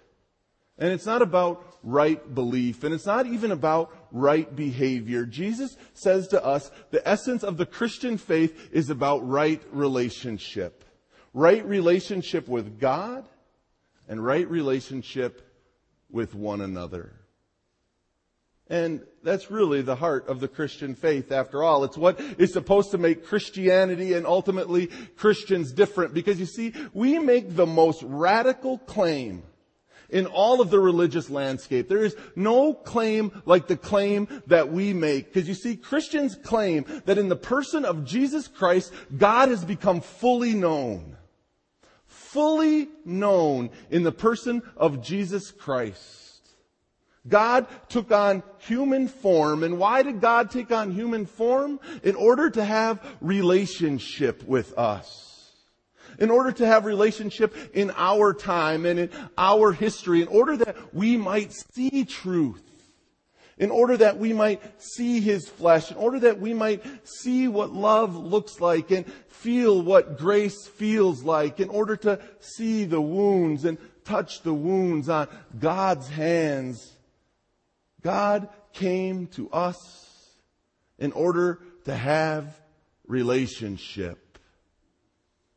And 0.78 0.90
it's 0.90 1.06
not 1.06 1.22
about 1.22 1.64
right 1.84 2.34
belief. 2.34 2.82
And 2.82 2.92
it's 2.92 3.06
not 3.06 3.26
even 3.26 3.52
about 3.52 3.94
right 4.10 4.54
behavior. 4.56 5.24
Jesus 5.24 5.76
says 5.92 6.26
to 6.28 6.44
us, 6.44 6.70
the 6.90 7.06
essence 7.06 7.44
of 7.44 7.58
the 7.58 7.66
Christian 7.66 8.18
faith 8.18 8.70
is 8.72 8.90
about 8.90 9.28
right 9.28 9.62
relationship. 9.70 10.84
Right 11.32 11.64
relationship 11.64 12.48
with 12.48 12.80
God 12.80 13.28
and 14.08 14.24
right 14.24 14.48
relationship 14.48 15.42
with 16.10 16.34
one 16.34 16.60
another. 16.60 17.12
And 18.70 19.02
that's 19.22 19.50
really 19.50 19.82
the 19.82 19.96
heart 19.96 20.28
of 20.28 20.40
the 20.40 20.48
Christian 20.48 20.94
faith 20.94 21.30
after 21.30 21.62
all. 21.62 21.84
It's 21.84 21.98
what 21.98 22.18
is 22.38 22.52
supposed 22.52 22.92
to 22.92 22.98
make 22.98 23.26
Christianity 23.26 24.14
and 24.14 24.26
ultimately 24.26 24.86
Christians 25.16 25.72
different 25.72 26.14
because 26.14 26.40
you 26.40 26.46
see, 26.46 26.72
we 26.94 27.18
make 27.18 27.54
the 27.54 27.66
most 27.66 28.02
radical 28.02 28.78
claim 28.78 29.42
in 30.08 30.26
all 30.26 30.60
of 30.60 30.70
the 30.70 30.78
religious 30.78 31.28
landscape. 31.28 31.88
There 31.88 32.04
is 32.04 32.16
no 32.36 32.72
claim 32.72 33.42
like 33.44 33.66
the 33.66 33.76
claim 33.76 34.28
that 34.46 34.72
we 34.72 34.92
make. 34.92 35.32
Because 35.32 35.48
you 35.48 35.54
see, 35.54 35.76
Christians 35.76 36.34
claim 36.34 36.86
that 37.04 37.18
in 37.18 37.28
the 37.28 37.36
person 37.36 37.84
of 37.84 38.04
Jesus 38.04 38.48
Christ, 38.48 38.92
God 39.14 39.48
has 39.50 39.64
become 39.64 40.00
fully 40.00 40.54
known. 40.54 41.16
Fully 42.06 42.88
known 43.04 43.70
in 43.90 44.04
the 44.04 44.12
person 44.12 44.62
of 44.76 45.02
Jesus 45.02 45.50
Christ. 45.50 46.23
God 47.26 47.66
took 47.88 48.12
on 48.12 48.42
human 48.58 49.08
form. 49.08 49.62
And 49.62 49.78
why 49.78 50.02
did 50.02 50.20
God 50.20 50.50
take 50.50 50.70
on 50.70 50.90
human 50.90 51.26
form? 51.26 51.80
In 52.02 52.14
order 52.14 52.50
to 52.50 52.64
have 52.64 53.04
relationship 53.20 54.42
with 54.44 54.76
us. 54.78 55.52
In 56.18 56.30
order 56.30 56.52
to 56.52 56.66
have 56.66 56.84
relationship 56.84 57.56
in 57.72 57.92
our 57.96 58.34
time 58.34 58.84
and 58.86 58.98
in 58.98 59.10
our 59.38 59.72
history. 59.72 60.20
In 60.20 60.28
order 60.28 60.56
that 60.58 60.94
we 60.94 61.16
might 61.16 61.52
see 61.52 62.04
truth. 62.04 62.62
In 63.56 63.70
order 63.70 63.96
that 63.96 64.18
we 64.18 64.32
might 64.32 64.82
see 64.82 65.20
His 65.20 65.48
flesh. 65.48 65.90
In 65.90 65.96
order 65.96 66.20
that 66.20 66.40
we 66.40 66.52
might 66.52 66.84
see 67.08 67.48
what 67.48 67.72
love 67.72 68.14
looks 68.14 68.60
like 68.60 68.90
and 68.90 69.10
feel 69.28 69.80
what 69.80 70.18
grace 70.18 70.66
feels 70.66 71.22
like. 71.22 71.58
In 71.58 71.70
order 71.70 71.96
to 71.96 72.20
see 72.40 72.84
the 72.84 73.00
wounds 73.00 73.64
and 73.64 73.78
touch 74.04 74.42
the 74.42 74.52
wounds 74.52 75.08
on 75.08 75.28
God's 75.58 76.08
hands 76.08 76.93
God 78.04 78.48
came 78.74 79.26
to 79.28 79.50
us 79.50 79.76
in 80.98 81.10
order 81.12 81.58
to 81.86 81.96
have 81.96 82.54
relationship. 83.06 84.38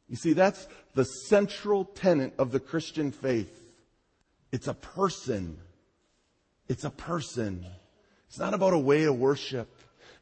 You 0.09 0.15
see, 0.15 0.33
that's 0.33 0.67
the 0.95 1.03
central 1.03 1.83
tenet 1.83 2.33
of 2.39 2.51
the 2.51 2.59
Christian 2.59 3.11
faith. 3.11 3.53
It's 4.51 4.67
a 4.67 4.73
person. 4.73 5.57
It's 6.69 6.85
a 6.85 6.89
person. 6.89 7.65
It's 8.29 8.39
not 8.39 8.53
about 8.53 8.73
a 8.73 8.79
way 8.79 9.03
of 9.03 9.19
worship. 9.19 9.69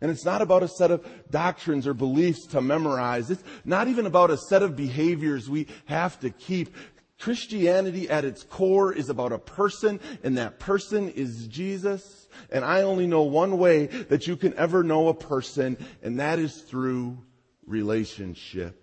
And 0.02 0.12
it's 0.12 0.26
not 0.26 0.42
about 0.42 0.64
a 0.64 0.68
set 0.68 0.92
of 0.92 1.08
doctrines 1.32 1.88
or 1.88 1.94
beliefs 1.94 2.48
to 2.48 2.62
memorize. 2.62 3.32
It's 3.32 3.44
not 3.64 3.88
even 3.88 4.06
about 4.06 4.32
a 4.32 4.38
set 4.38 4.64
of 4.64 4.76
behaviors 4.76 5.50
we 5.50 5.68
have 5.86 6.20
to 6.20 6.32
keep. 6.32 6.76
Christianity 7.20 8.10
at 8.10 8.26
its 8.26 8.44
core 8.44 8.94
is 8.94 9.10
about 9.10 9.32
a 9.32 9.40
person, 9.40 10.00
and 10.24 10.38
that 10.38 10.60
person 10.60 11.10
is 11.10 11.48
Jesus. 11.48 12.28
And 12.52 12.66
I 12.66 12.82
only 12.82 13.08
know 13.08 13.24
one 13.24 13.58
way 13.58 13.86
that 13.86 14.28
you 14.28 14.36
can 14.36 14.54
ever 14.56 14.84
know 14.84 15.08
a 15.08 15.14
person, 15.14 15.78
and 16.04 16.20
that 16.20 16.40
is 16.40 16.62
through 16.62 17.18
relationship. 17.66 18.82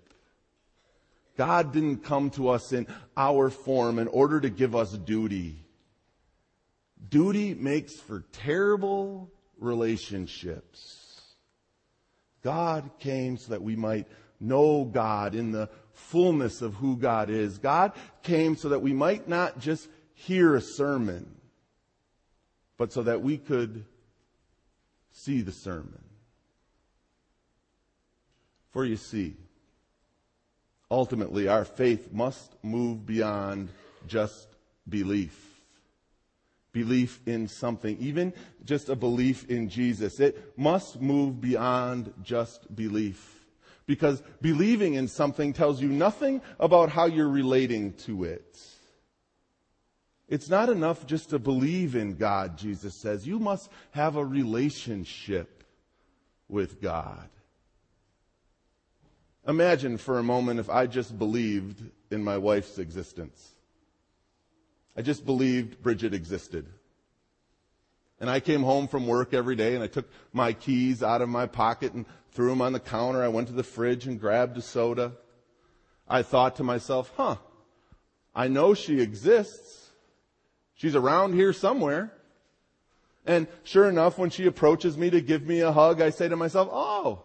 God 1.37 1.73
didn't 1.73 2.05
come 2.05 2.31
to 2.31 2.49
us 2.49 2.73
in 2.73 2.87
our 3.17 3.51
form 3.51 3.99
in 3.99 4.09
order 4.09 4.41
to 4.41 4.51
give 4.51 4.75
us 4.75 4.93
duty. 4.93 5.65
Duty 7.09 7.55
makes 7.55 7.95
for 7.95 8.25
terrible 8.33 9.31
relationships. 9.59 11.23
God 12.43 12.91
came 12.99 13.37
so 13.37 13.51
that 13.51 13.63
we 13.63 13.77
might 13.77 14.07
know 14.43 14.85
God 14.85 15.35
in 15.35 15.53
the 15.53 15.69
fullness 15.93 16.63
of 16.63 16.75
who 16.75 16.97
God 16.97 17.31
is. 17.31 17.59
God 17.59 17.93
came 18.23 18.57
so 18.57 18.71
that 18.71 18.81
we 18.81 18.93
might 18.93 19.29
not 19.29 19.59
just 19.59 19.89
hear 20.15 20.55
a 20.55 20.61
sermon, 20.61 21.37
but 22.77 22.93
so 22.93 23.03
that 23.03 23.23
we 23.23 23.39
could 23.39 23.85
see 25.13 25.43
the 25.43 25.53
sermon. 25.53 26.03
For 28.71 28.85
you 28.85 28.97
see, 28.97 29.37
ultimately 30.91 31.47
our 31.47 31.65
faith 31.65 32.13
must 32.13 32.55
move 32.63 33.07
beyond 33.07 33.69
just 34.07 34.49
belief. 34.89 35.49
Belief 36.73 37.21
in 37.27 37.49
something, 37.49 37.99
even 38.01 38.33
just 38.65 38.89
a 38.89 38.97
belief 38.97 39.49
in 39.51 39.69
Jesus. 39.69 40.21
It 40.21 40.57
must 40.57 41.03
move 41.03 41.39
beyond 41.39 42.15
just 42.23 42.75
belief. 42.75 43.42
Because 43.93 44.23
believing 44.41 44.95
in 44.95 45.07
something 45.07 45.53
tells 45.53 45.83
you 45.83 45.89
nothing 45.91 46.41
about 46.59 46.89
how 46.89 47.05
you're 47.05 47.29
relating 47.29 47.93
to 48.07 48.25
it. 48.25 48.59
It's 50.31 50.49
not 50.49 50.71
enough 50.71 51.07
just 51.07 51.29
to 51.29 51.39
believe 51.39 51.95
in 51.95 52.17
God, 52.17 52.57
Jesus 52.57 52.95
says. 52.95 53.27
You 53.27 53.39
must 53.39 53.71
have 53.91 54.17
a 54.17 54.25
relationship 54.25 55.63
with 56.49 56.81
God. 56.81 57.29
Imagine 59.47 59.99
for 59.99 60.19
a 60.19 60.23
moment 60.23 60.59
if 60.59 60.71
I 60.71 60.87
just 60.87 61.19
believed 61.19 61.83
in 62.11 62.25
my 62.25 62.39
wife's 62.39 62.79
existence. 62.79 63.47
I 64.97 65.03
just 65.03 65.27
believed 65.27 65.83
Bridget 65.83 66.15
existed. 66.15 66.67
And 68.23 68.31
I 68.31 68.39
came 68.39 68.63
home 68.63 68.87
from 68.87 69.09
work 69.09 69.35
every 69.35 69.57
day 69.57 69.75
and 69.75 69.83
I 69.83 69.89
took 69.89 70.09
my 70.33 70.53
keys 70.53 71.03
out 71.03 71.23
of 71.23 71.29
my 71.29 71.47
pocket 71.47 71.93
and 71.93 72.07
threw 72.31 72.51
them 72.51 72.63
on 72.63 72.73
the 72.73 72.79
counter. 72.79 73.21
I 73.21 73.27
went 73.27 73.49
to 73.49 73.53
the 73.53 73.65
fridge 73.65 74.07
and 74.07 74.21
grabbed 74.21 74.57
a 74.57 74.63
soda. 74.63 75.15
I 76.09 76.23
thought 76.23 76.55
to 76.57 76.63
myself, 76.63 77.13
huh, 77.17 77.35
I 78.33 78.47
know 78.47 78.75
she 78.75 79.01
exists. 79.01 79.91
She's 80.77 80.95
around 80.95 81.35
here 81.35 81.53
somewhere. 81.53 82.13
And 83.27 83.49
sure 83.65 83.89
enough, 83.89 84.19
when 84.19 84.31
she 84.31 84.47
approaches 84.47 84.97
me 84.97 85.11
to 85.11 85.21
give 85.21 85.45
me 85.45 85.59
a 85.59 85.73
hug, 85.73 86.01
I 86.01 86.11
say 86.11 86.29
to 86.29 86.37
myself, 86.37 86.69
oh, 86.71 87.25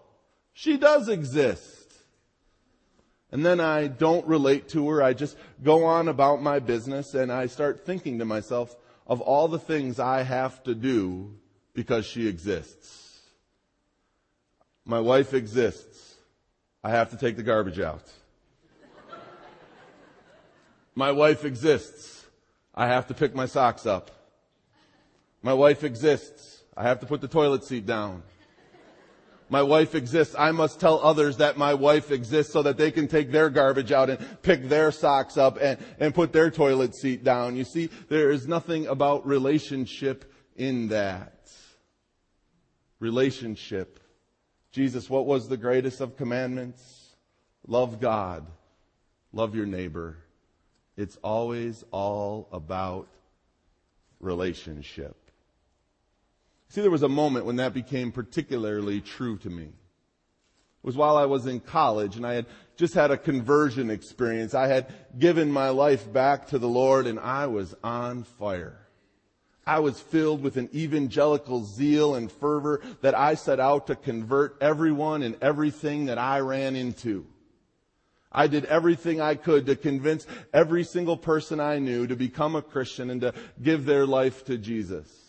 she 0.54 0.78
does 0.78 1.10
exist. 1.10 1.94
And 3.32 3.46
then 3.46 3.60
I 3.60 3.86
don't 3.86 4.26
relate 4.26 4.70
to 4.70 4.90
her. 4.90 5.04
I 5.04 5.14
just 5.14 5.38
go 5.62 5.86
on 5.86 6.08
about 6.08 6.42
my 6.42 6.58
business 6.58 7.14
and 7.14 7.32
I 7.32 7.46
start 7.46 7.86
thinking 7.86 8.18
to 8.18 8.26
myself 8.26 8.76
of 9.08 9.22
all 9.22 9.48
the 9.48 9.60
things 9.60 10.00
I 10.00 10.22
have 10.22 10.62
to 10.64 10.76
do 10.76 11.34
because 11.74 12.06
she 12.06 12.28
exists. 12.28 13.22
My 14.86 15.00
wife 15.00 15.34
exists. 15.34 16.16
I 16.84 16.92
have 16.92 17.10
to 17.12 17.18
take 17.18 17.38
the 17.38 17.44
garbage 17.44 17.80
out. 17.80 18.04
My 20.94 21.12
wife 21.12 21.46
exists. 21.46 22.26
I 22.76 22.88
have 22.88 23.08
to 23.08 23.14
pick 23.14 23.34
my 23.34 23.46
socks 23.46 23.86
up. 23.86 24.12
My 25.42 25.54
wife 25.54 25.84
exists. 25.84 26.64
I 26.76 26.84
have 26.84 27.00
to 27.00 27.06
put 27.06 27.22
the 27.22 27.28
toilet 27.28 27.64
seat 27.64 27.86
down. 27.86 28.24
My 29.50 29.62
wife 29.62 29.96
exists. 29.96 30.36
I 30.38 30.52
must 30.52 30.80
tell 30.80 31.00
others 31.00 31.38
that 31.38 31.58
my 31.58 31.74
wife 31.74 32.12
exists 32.12 32.52
so 32.52 32.64
that 32.64 32.78
they 32.78 32.92
can 32.92 33.08
take 33.08 33.32
their 33.32 33.50
garbage 33.50 33.92
out 33.92 34.10
and 34.10 34.42
pick 34.42 34.68
their 34.68 34.92
socks 34.92 35.38
up 35.38 35.58
and, 35.62 35.78
and 36.00 36.14
put 36.14 36.34
their 36.34 36.52
toilet 36.52 36.96
seat 36.96 37.24
down. 37.24 37.56
You 37.56 37.64
see, 37.64 37.90
there 38.10 38.32
is 38.32 38.48
nothing 38.48 38.88
about 38.88 39.26
relationship 39.26 40.32
in 40.56 40.90
that. 40.90 41.34
Relationship 43.00 44.00
Jesus, 44.78 45.10
what 45.10 45.26
was 45.26 45.48
the 45.48 45.58
greatest 45.58 46.02
of 46.02 46.18
commandments? 46.18 47.16
Love 47.66 48.00
God. 48.00 48.46
Love 49.34 49.56
your 49.56 49.66
neighbor. 49.66 50.18
It's 50.96 51.18
always 51.24 51.84
all 51.90 52.48
about 52.52 53.08
relationship. 54.20 55.27
See, 56.70 56.82
there 56.82 56.92
was 56.92 57.04
a 57.04 57.10
moment 57.10 57.46
when 57.46 57.56
that 57.58 57.74
became 57.74 58.12
particularly 58.12 59.02
true 59.02 59.38
to 59.38 59.50
me. 59.50 59.64
It 59.64 59.74
was 60.84 60.98
while 60.98 61.18
I 61.18 61.26
was 61.26 61.46
in 61.46 61.60
college 61.60 62.18
and 62.18 62.26
I 62.26 62.34
had 62.34 62.46
just 62.76 62.94
had 62.94 63.12
a 63.12 63.18
conversion 63.18 63.90
experience. 63.90 64.54
I 64.54 64.68
had 64.68 64.94
given 65.18 65.52
my 65.52 65.70
life 65.70 66.12
back 66.12 66.48
to 66.50 66.60
the 66.60 66.68
Lord 66.68 67.08
and 67.08 67.20
I 67.20 67.48
was 67.48 67.76
on 67.84 68.24
fire. 68.24 68.88
I 69.66 69.80
was 69.80 70.00
filled 70.00 70.42
with 70.42 70.56
an 70.56 70.70
evangelical 70.74 71.66
zeal 71.66 72.16
and 72.16 72.32
fervor 72.32 72.82
that 73.02 73.18
I 73.18 73.36
set 73.36 73.60
out 73.60 73.88
to 73.88 73.96
convert 73.96 74.56
everyone 74.62 75.24
and 75.24 75.36
everything 75.42 76.06
that 76.06 76.18
I 76.18 76.40
ran 76.40 76.78
into. 76.78 77.26
I 78.32 78.48
did 78.48 78.66
everything 78.66 79.20
I 79.20 79.36
could 79.36 79.66
to 79.66 79.76
convince 79.76 80.26
every 80.54 80.84
single 80.84 81.18
person 81.18 81.60
I 81.60 81.80
knew 81.80 82.08
to 82.08 82.16
become 82.16 82.56
a 82.56 82.62
Christian 82.62 83.10
and 83.10 83.22
to 83.22 83.34
give 83.62 83.86
their 83.86 84.06
life 84.06 84.46
to 84.46 84.58
Jesus. 84.58 85.27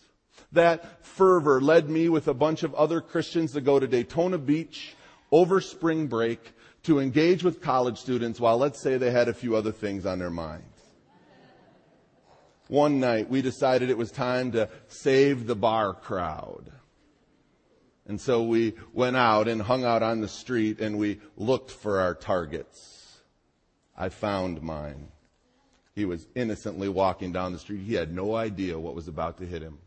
That 0.53 1.05
fervor 1.05 1.61
led 1.61 1.89
me 1.89 2.09
with 2.09 2.29
a 2.29 2.35
bunch 2.35 2.63
of 2.63 2.75
other 2.75 3.01
Christians 3.01 3.53
to 3.53 3.61
go 3.61 3.79
to 3.79 3.87
Daytona 3.87 4.39
Beach 4.39 4.95
over 5.31 5.61
spring 5.61 6.07
break 6.07 6.55
to 6.85 7.01
engage 7.01 7.45
with 7.45 7.61
college 7.61 7.99
students 7.99 8.41
while 8.41 8.57
let's 8.57 8.81
say 8.81 8.97
they 8.97 9.11
had 9.11 9.29
a 9.29 9.35
few 9.35 9.57
other 9.57 9.73
things 9.73 10.07
on 10.07 10.19
their 10.19 10.31
minds. 10.31 10.65
One 12.69 13.01
night 13.01 13.31
we 13.31 13.43
decided 13.43 13.89
it 13.91 13.99
was 13.99 14.11
time 14.11 14.53
to 14.53 14.69
save 14.89 15.47
the 15.47 15.57
bar 15.57 15.95
crowd. 15.95 16.71
And 18.07 18.21
so 18.21 18.43
we 18.43 18.75
went 18.93 19.17
out 19.17 19.49
and 19.49 19.61
hung 19.61 19.85
out 19.85 20.03
on 20.03 20.21
the 20.21 20.29
street 20.29 20.81
and 20.81 20.99
we 20.99 21.21
looked 21.37 21.71
for 21.71 22.01
our 22.01 22.15
targets. 22.15 23.21
I 23.97 24.09
found 24.09 24.63
mine. 24.63 25.09
He 25.95 26.05
was 26.05 26.27
innocently 26.35 26.89
walking 26.89 27.33
down 27.33 27.53
the 27.53 27.59
street. 27.59 27.81
He 27.81 27.95
had 27.95 28.15
no 28.15 28.35
idea 28.35 28.79
what 28.79 28.95
was 28.95 29.09
about 29.09 29.39
to 29.39 29.47
hit 29.47 29.63
him. 29.63 29.79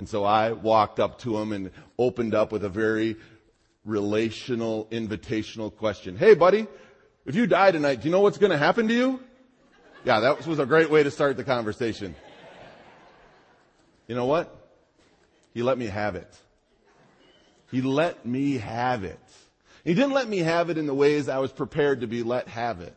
And 0.00 0.08
so 0.08 0.24
I 0.24 0.52
walked 0.52 0.98
up 0.98 1.18
to 1.18 1.36
him 1.36 1.52
and 1.52 1.70
opened 1.98 2.34
up 2.34 2.52
with 2.52 2.64
a 2.64 2.70
very 2.70 3.16
relational, 3.84 4.86
invitational 4.86 5.76
question. 5.76 6.16
Hey, 6.16 6.32
buddy, 6.32 6.66
if 7.26 7.34
you 7.34 7.46
die 7.46 7.70
tonight, 7.70 8.00
do 8.00 8.08
you 8.08 8.10
know 8.10 8.22
what's 8.22 8.38
going 8.38 8.50
to 8.50 8.56
happen 8.56 8.88
to 8.88 8.94
you? 8.94 9.20
Yeah, 10.06 10.20
that 10.20 10.46
was 10.46 10.58
a 10.58 10.64
great 10.64 10.88
way 10.88 11.02
to 11.02 11.10
start 11.10 11.36
the 11.36 11.44
conversation. 11.44 12.14
You 14.06 14.14
know 14.14 14.24
what? 14.24 14.56
He 15.52 15.62
let 15.62 15.76
me 15.76 15.84
have 15.84 16.16
it. 16.16 16.34
He 17.70 17.82
let 17.82 18.24
me 18.24 18.56
have 18.56 19.04
it. 19.04 19.20
He 19.84 19.92
didn't 19.92 20.12
let 20.12 20.30
me 20.30 20.38
have 20.38 20.70
it 20.70 20.78
in 20.78 20.86
the 20.86 20.94
ways 20.94 21.28
I 21.28 21.40
was 21.40 21.52
prepared 21.52 22.00
to 22.00 22.06
be 22.06 22.22
let 22.22 22.48
have 22.48 22.80
it. 22.80 22.96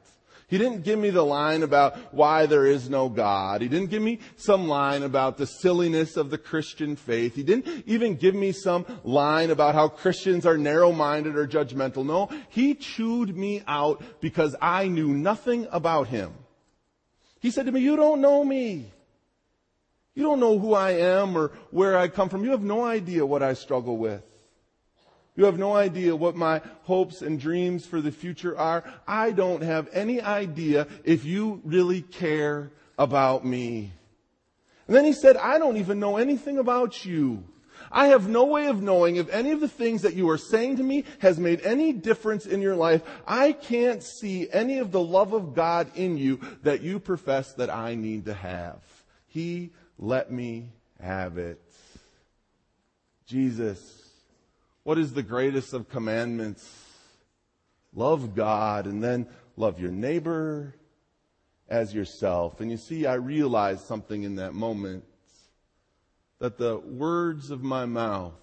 He 0.53 0.60
didn't 0.60 0.83
give 0.83 1.00
me 1.00 1.10
the 1.10 1.25
line 1.25 1.63
about 1.63 2.13
why 2.13 2.45
there 2.45 2.67
is 2.67 2.88
no 2.88 3.10
God. 3.10 3.63
He 3.63 3.67
didn't 3.67 3.89
give 3.89 4.03
me 4.03 4.19
some 4.36 4.67
line 4.67 5.01
about 5.01 5.36
the 5.36 5.48
silliness 5.48 6.15
of 6.15 6.29
the 6.29 6.38
Christian 6.38 6.95
faith. 6.95 7.33
He 7.33 7.41
didn't 7.41 7.86
even 7.88 8.17
give 8.17 8.36
me 8.36 8.51
some 8.51 8.86
line 9.03 9.50
about 9.50 9.74
how 9.74 9.88
Christians 9.88 10.45
are 10.45 10.55
narrow-minded 10.55 11.36
or 11.36 11.48
judgmental. 11.48 12.05
No, 12.05 12.29
he 12.50 12.75
chewed 12.75 13.36
me 13.36 13.63
out 13.65 14.03
because 14.22 14.55
I 14.62 14.89
knew 14.89 15.07
nothing 15.07 15.65
about 15.72 16.10
him. 16.10 16.31
He 17.39 17.50
said 17.50 17.65
to 17.65 17.72
me, 17.72 17.79
you 17.81 17.95
don't 17.95 18.22
know 18.22 18.43
me. 18.43 18.91
You 20.13 20.22
don't 20.22 20.39
know 20.39 20.60
who 20.60 20.75
I 20.75 20.91
am 20.91 21.36
or 21.36 21.51
where 21.72 21.98
I 21.98 22.10
come 22.10 22.29
from. 22.29 22.43
You 22.43 22.51
have 22.51 22.62
no 22.62 22.86
idea 22.86 23.25
what 23.25 23.41
I 23.41 23.55
struggle 23.55 23.98
with. 23.98 24.22
You 25.36 25.46
have 25.46 25.58
no 25.58 25.74
idea 25.74 26.16
what 26.16 26.36
my 26.36 26.62
hopes 26.84 27.22
and 27.22 27.40
dreams 27.40 27.86
for 27.86 28.02
the 28.02 28.12
future 28.12 28.58
are. 28.58 28.84
I 29.08 29.32
don't 29.32 29.63
have 29.63 29.90
any 29.92 30.22
idea 30.22 30.88
if 31.04 31.25
you 31.25 31.62
really 31.63 32.02
care 32.02 32.72
about 33.00 33.44
me. 33.44 33.92
And 34.88 34.96
then 34.96 35.06
he 35.06 35.13
said, 35.13 35.38
I 35.38 35.58
don't 35.58 35.78
even 35.78 36.00
know 36.00 36.18
anything 36.18 36.60
about 36.60 37.06
you. 37.06 37.44
I 37.92 38.08
have 38.08 38.28
no 38.28 38.46
way 38.46 38.68
of 38.68 38.82
knowing 38.82 39.16
if 39.16 39.30
any 39.30 39.52
of 39.52 39.60
the 39.60 39.68
things 39.68 40.04
that 40.04 40.16
you 40.16 40.30
are 40.30 40.38
saying 40.38 40.78
to 40.78 40.84
me 40.84 41.06
has 41.20 41.40
made 41.40 41.62
any 41.62 41.94
difference 41.94 42.46
in 42.46 42.62
your 42.62 42.75
life. 42.75 43.02
I 43.28 43.54
can't 43.54 44.04
see 44.04 44.48
any 44.52 44.80
of 44.80 44.92
the 44.92 45.02
love 45.02 45.34
of 45.34 45.54
God 45.54 45.92
in 45.96 46.18
you 46.18 46.40
that 46.63 46.82
you 46.82 47.00
profess 47.00 47.54
that 47.54 47.70
I 47.70 47.96
need 47.96 48.25
to 48.25 48.34
have. 48.34 48.82
He 49.28 49.72
let 49.98 50.32
me 50.32 50.70
have 51.00 51.38
it. 51.38 51.60
Jesus 53.25 54.02
what 54.84 54.98
is 54.98 55.13
the 55.13 55.24
greatest 55.24 55.74
of 55.74 55.90
commandments? 55.90 56.70
Love 57.93 58.36
God 58.36 58.86
and 58.86 59.04
then 59.04 59.28
love 59.56 59.80
your 59.80 59.91
neighbor 59.91 60.76
as 61.69 61.93
yourself. 61.93 62.60
And 62.60 62.69
you 62.69 62.78
see, 62.78 63.06
I 63.06 63.15
realized 63.15 63.86
something 63.86 64.24
in 64.24 64.36
that 64.36 64.54
moment 64.54 65.06
that 66.39 66.58
the 66.58 66.78
words 66.78 67.52
of 67.52 67.63
my 67.63 67.86
mouth 67.86 68.34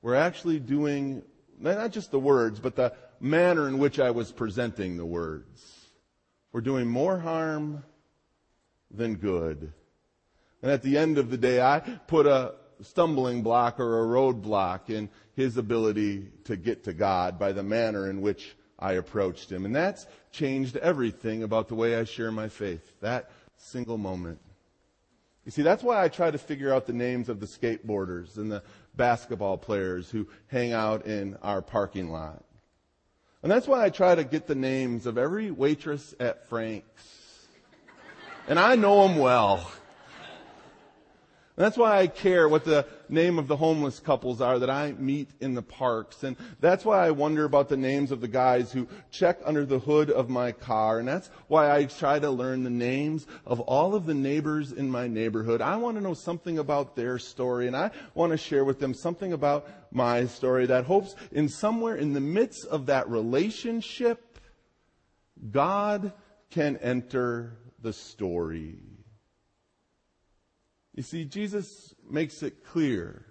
were 0.00 0.14
actually 0.14 0.58
doing, 0.58 1.22
not 1.58 1.92
just 1.92 2.10
the 2.10 2.18
words, 2.18 2.60
but 2.60 2.76
the 2.76 2.94
manner 3.20 3.68
in 3.68 3.78
which 3.78 3.98
I 3.98 4.10
was 4.10 4.32
presenting 4.32 4.96
the 4.96 5.04
words 5.04 5.86
were 6.52 6.60
doing 6.60 6.86
more 6.86 7.18
harm 7.18 7.84
than 8.90 9.16
good. 9.16 9.72
And 10.62 10.70
at 10.70 10.82
the 10.82 10.96
end 10.96 11.18
of 11.18 11.30
the 11.30 11.36
day, 11.36 11.60
I 11.60 11.80
put 11.80 12.26
a, 12.26 12.54
stumbling 12.82 13.42
block 13.42 13.80
or 13.80 14.04
a 14.04 14.06
roadblock 14.06 14.90
in 14.90 15.08
his 15.34 15.56
ability 15.56 16.30
to 16.44 16.56
get 16.56 16.84
to 16.84 16.92
God 16.92 17.38
by 17.38 17.52
the 17.52 17.62
manner 17.62 18.08
in 18.10 18.20
which 18.20 18.56
I 18.78 18.92
approached 18.94 19.50
him. 19.50 19.64
And 19.64 19.74
that's 19.74 20.06
changed 20.32 20.76
everything 20.76 21.42
about 21.42 21.68
the 21.68 21.74
way 21.74 21.96
I 21.96 22.04
share 22.04 22.30
my 22.30 22.48
faith. 22.48 22.92
That 23.00 23.30
single 23.56 23.98
moment. 23.98 24.38
You 25.44 25.52
see, 25.52 25.62
that's 25.62 25.82
why 25.82 26.02
I 26.02 26.08
try 26.08 26.30
to 26.30 26.38
figure 26.38 26.74
out 26.74 26.86
the 26.86 26.92
names 26.92 27.28
of 27.28 27.38
the 27.38 27.46
skateboarders 27.46 28.36
and 28.36 28.50
the 28.50 28.62
basketball 28.96 29.56
players 29.56 30.10
who 30.10 30.26
hang 30.48 30.72
out 30.72 31.06
in 31.06 31.36
our 31.42 31.62
parking 31.62 32.10
lot. 32.10 32.42
And 33.42 33.52
that's 33.52 33.68
why 33.68 33.84
I 33.84 33.90
try 33.90 34.14
to 34.14 34.24
get 34.24 34.48
the 34.48 34.56
names 34.56 35.06
of 35.06 35.18
every 35.18 35.52
waitress 35.52 36.14
at 36.18 36.48
Frank's. 36.48 37.46
And 38.48 38.58
I 38.58 38.74
know 38.74 39.06
them 39.06 39.18
well. 39.18 39.70
And 41.56 41.64
that's 41.64 41.78
why 41.78 41.98
I 41.98 42.06
care 42.06 42.50
what 42.50 42.66
the 42.66 42.86
name 43.08 43.38
of 43.38 43.48
the 43.48 43.56
homeless 43.56 43.98
couples 43.98 44.42
are 44.42 44.58
that 44.58 44.68
I 44.68 44.92
meet 44.92 45.30
in 45.40 45.54
the 45.54 45.62
parks. 45.62 46.22
And 46.22 46.36
that's 46.60 46.84
why 46.84 47.06
I 47.06 47.12
wonder 47.12 47.46
about 47.46 47.70
the 47.70 47.78
names 47.78 48.10
of 48.10 48.20
the 48.20 48.28
guys 48.28 48.72
who 48.72 48.86
check 49.10 49.38
under 49.42 49.64
the 49.64 49.78
hood 49.78 50.10
of 50.10 50.28
my 50.28 50.52
car. 50.52 50.98
And 50.98 51.08
that's 51.08 51.30
why 51.48 51.74
I 51.74 51.86
try 51.86 52.18
to 52.18 52.30
learn 52.30 52.62
the 52.62 52.68
names 52.68 53.26
of 53.46 53.60
all 53.60 53.94
of 53.94 54.04
the 54.04 54.12
neighbors 54.12 54.72
in 54.72 54.90
my 54.90 55.08
neighborhood. 55.08 55.62
I 55.62 55.76
want 55.76 55.96
to 55.96 56.02
know 56.02 56.12
something 56.12 56.58
about 56.58 56.94
their 56.94 57.18
story 57.18 57.66
and 57.66 57.76
I 57.76 57.90
want 58.14 58.32
to 58.32 58.36
share 58.36 58.66
with 58.66 58.78
them 58.78 58.92
something 58.92 59.32
about 59.32 59.66
my 59.90 60.26
story 60.26 60.66
that 60.66 60.84
hopes 60.84 61.14
in 61.32 61.48
somewhere 61.48 61.96
in 61.96 62.12
the 62.12 62.20
midst 62.20 62.66
of 62.66 62.84
that 62.86 63.08
relationship, 63.08 64.38
God 65.50 66.12
can 66.50 66.76
enter 66.78 67.56
the 67.80 67.94
story. 67.94 68.95
You 70.96 71.02
see, 71.02 71.26
Jesus 71.26 71.94
makes 72.10 72.42
it 72.42 72.64
clear 72.64 73.24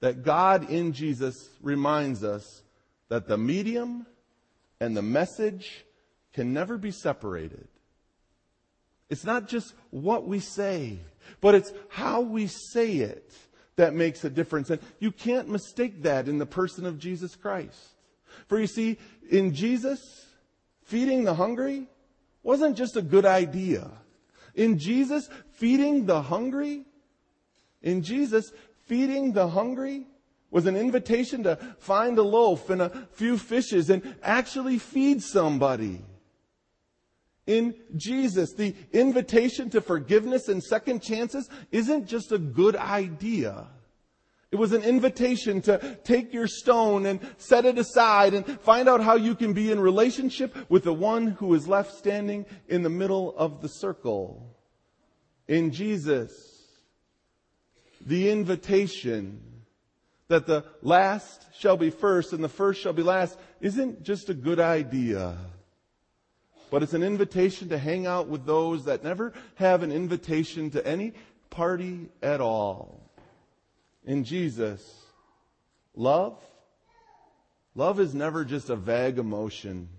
that 0.00 0.24
God 0.24 0.70
in 0.70 0.92
Jesus 0.92 1.50
reminds 1.62 2.24
us 2.24 2.62
that 3.08 3.28
the 3.28 3.38
medium 3.38 4.06
and 4.80 4.96
the 4.96 5.02
message 5.02 5.84
can 6.32 6.52
never 6.52 6.78
be 6.78 6.90
separated. 6.90 7.68
It's 9.08 9.24
not 9.24 9.46
just 9.46 9.74
what 9.90 10.26
we 10.26 10.40
say, 10.40 10.98
but 11.40 11.54
it's 11.54 11.72
how 11.88 12.22
we 12.22 12.46
say 12.46 12.96
it 12.96 13.32
that 13.76 13.94
makes 13.94 14.24
a 14.24 14.30
difference. 14.30 14.70
And 14.70 14.80
you 14.98 15.12
can't 15.12 15.48
mistake 15.48 16.02
that 16.02 16.28
in 16.28 16.38
the 16.38 16.46
person 16.46 16.86
of 16.86 16.98
Jesus 16.98 17.36
Christ. 17.36 17.78
For 18.48 18.58
you 18.58 18.66
see, 18.66 18.98
in 19.30 19.54
Jesus, 19.54 20.26
feeding 20.82 21.24
the 21.24 21.34
hungry 21.34 21.88
wasn't 22.42 22.76
just 22.76 22.96
a 22.96 23.02
good 23.02 23.26
idea. 23.26 23.90
In 24.56 24.78
Jesus, 24.78 25.28
feeding 25.52 26.06
the 26.06 26.22
hungry, 26.22 26.84
in 27.82 28.02
Jesus, 28.02 28.50
feeding 28.86 29.32
the 29.32 29.48
hungry 29.48 30.06
was 30.50 30.66
an 30.66 30.76
invitation 30.76 31.42
to 31.44 31.56
find 31.78 32.18
a 32.18 32.22
loaf 32.22 32.70
and 32.70 32.80
a 32.80 33.06
few 33.12 33.36
fishes 33.36 33.90
and 33.90 34.16
actually 34.22 34.78
feed 34.78 35.22
somebody. 35.22 36.02
In 37.46 37.74
Jesus, 37.94 38.54
the 38.54 38.74
invitation 38.92 39.70
to 39.70 39.80
forgiveness 39.80 40.48
and 40.48 40.62
second 40.62 41.02
chances 41.02 41.48
isn't 41.70 42.06
just 42.06 42.32
a 42.32 42.38
good 42.38 42.74
idea. 42.74 43.66
It 44.52 44.56
was 44.56 44.72
an 44.72 44.84
invitation 44.84 45.60
to 45.62 45.98
take 46.04 46.32
your 46.32 46.46
stone 46.46 47.04
and 47.06 47.20
set 47.36 47.64
it 47.64 47.78
aside 47.78 48.32
and 48.32 48.46
find 48.60 48.88
out 48.88 49.02
how 49.02 49.16
you 49.16 49.34
can 49.34 49.52
be 49.52 49.72
in 49.72 49.80
relationship 49.80 50.56
with 50.70 50.84
the 50.84 50.94
one 50.94 51.26
who 51.26 51.52
is 51.54 51.66
left 51.66 51.96
standing 51.96 52.46
in 52.68 52.82
the 52.82 52.90
middle 52.90 53.36
of 53.36 53.60
the 53.60 53.68
circle 53.68 54.56
in 55.48 55.70
Jesus, 55.70 56.32
the 58.04 58.30
invitation 58.30 59.40
that 60.28 60.46
the 60.46 60.64
last 60.82 61.46
shall 61.56 61.76
be 61.76 61.90
first 61.90 62.32
and 62.32 62.42
the 62.42 62.48
first 62.48 62.80
shall 62.80 62.92
be 62.92 63.02
last 63.02 63.38
isn't 63.60 64.02
just 64.02 64.28
a 64.28 64.34
good 64.34 64.58
idea, 64.58 65.36
but 66.70 66.82
it's 66.82 66.94
an 66.94 67.04
invitation 67.04 67.68
to 67.68 67.78
hang 67.78 68.06
out 68.06 68.26
with 68.26 68.44
those 68.44 68.84
that 68.86 69.04
never 69.04 69.32
have 69.54 69.82
an 69.82 69.92
invitation 69.92 70.70
to 70.70 70.84
any 70.86 71.12
party 71.48 72.08
at 72.22 72.40
all. 72.40 73.05
In 74.06 74.24
Jesus, 74.24 75.04
love 75.94 76.38
Love 77.76 78.00
is 78.00 78.14
never 78.14 78.42
just 78.42 78.70
a 78.70 78.76
vague 78.76 79.18
emotion. 79.18 79.90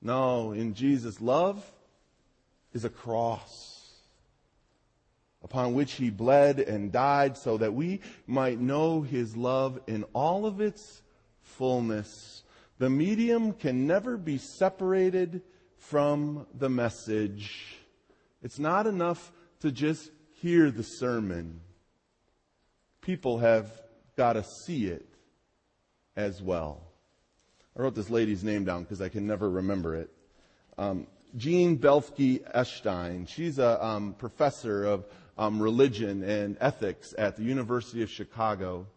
No, 0.00 0.52
in 0.52 0.72
Jesus, 0.72 1.20
love 1.20 1.62
is 2.72 2.86
a 2.86 2.90
cross 2.90 3.92
upon 5.44 5.74
which 5.74 5.92
he 5.92 6.08
bled 6.08 6.58
and 6.58 6.90
died 6.90 7.36
so 7.36 7.58
that 7.58 7.74
we 7.74 8.00
might 8.26 8.58
know 8.58 9.02
his 9.02 9.36
love 9.36 9.78
in 9.86 10.04
all 10.14 10.46
of 10.46 10.62
its 10.62 11.02
fullness. 11.42 12.42
The 12.78 12.88
medium 12.88 13.52
can 13.52 13.86
never 13.86 14.16
be 14.16 14.38
separated 14.38 15.42
from 15.76 16.46
the 16.58 16.70
message. 16.70 17.76
It's 18.42 18.58
not 18.58 18.86
enough 18.86 19.30
to 19.60 19.70
just 19.70 20.10
hear 20.40 20.70
the 20.70 20.82
sermon. 20.82 21.60
People 23.06 23.38
have 23.38 23.70
got 24.16 24.32
to 24.32 24.42
see 24.42 24.86
it 24.86 25.06
as 26.16 26.42
well. 26.42 26.82
I 27.78 27.82
wrote 27.82 27.94
this 27.94 28.10
lady's 28.10 28.42
name 28.42 28.64
down 28.64 28.82
because 28.82 29.00
I 29.00 29.08
can 29.08 29.28
never 29.28 29.48
remember 29.48 29.94
it. 29.94 30.10
Um, 30.76 31.06
Jean 31.36 31.78
Bethke 31.78 32.42
Elshtain. 32.52 33.28
She's 33.28 33.60
a 33.60 33.84
um, 33.84 34.14
professor 34.14 34.84
of 34.84 35.04
um, 35.38 35.62
religion 35.62 36.24
and 36.24 36.56
ethics 36.60 37.14
at 37.16 37.36
the 37.36 37.44
University 37.44 38.02
of 38.02 38.10
Chicago. 38.10 38.88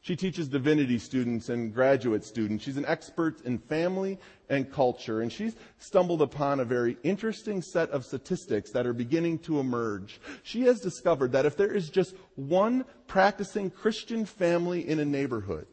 She 0.00 0.16
teaches 0.16 0.48
divinity 0.48 0.98
students 0.98 1.48
and 1.48 1.74
graduate 1.74 2.24
students. 2.24 2.64
She's 2.64 2.76
an 2.76 2.86
expert 2.86 3.40
in 3.42 3.58
family 3.58 4.18
and 4.48 4.72
culture, 4.72 5.20
and 5.20 5.32
she's 5.32 5.56
stumbled 5.78 6.22
upon 6.22 6.60
a 6.60 6.64
very 6.64 6.96
interesting 7.02 7.60
set 7.60 7.90
of 7.90 8.04
statistics 8.04 8.70
that 8.70 8.86
are 8.86 8.92
beginning 8.92 9.38
to 9.40 9.60
emerge. 9.60 10.20
She 10.42 10.62
has 10.62 10.80
discovered 10.80 11.32
that 11.32 11.46
if 11.46 11.56
there 11.56 11.72
is 11.72 11.90
just 11.90 12.14
one 12.36 12.84
practicing 13.06 13.70
Christian 13.70 14.24
family 14.24 14.88
in 14.88 15.00
a 15.00 15.04
neighborhood, 15.04 15.66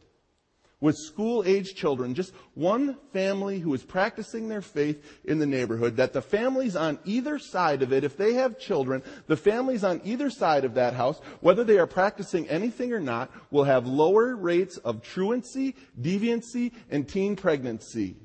with 0.80 0.96
school 0.96 1.42
age 1.46 1.74
children, 1.74 2.14
just 2.14 2.32
one 2.54 2.96
family 3.12 3.58
who 3.58 3.72
is 3.72 3.82
practicing 3.82 4.48
their 4.48 4.60
faith 4.60 5.02
in 5.24 5.38
the 5.38 5.46
neighborhood, 5.46 5.96
that 5.96 6.12
the 6.12 6.20
families 6.20 6.76
on 6.76 6.98
either 7.04 7.38
side 7.38 7.82
of 7.82 7.92
it, 7.92 8.04
if 8.04 8.16
they 8.16 8.34
have 8.34 8.58
children, 8.58 9.02
the 9.26 9.36
families 9.36 9.84
on 9.84 10.00
either 10.04 10.28
side 10.28 10.64
of 10.64 10.74
that 10.74 10.92
house, 10.92 11.18
whether 11.40 11.64
they 11.64 11.78
are 11.78 11.86
practicing 11.86 12.46
anything 12.48 12.92
or 12.92 13.00
not, 13.00 13.30
will 13.50 13.64
have 13.64 13.86
lower 13.86 14.36
rates 14.36 14.76
of 14.78 15.02
truancy, 15.02 15.74
deviancy, 16.00 16.72
and 16.90 17.08
teen 17.08 17.36
pregnancy. 17.36 18.16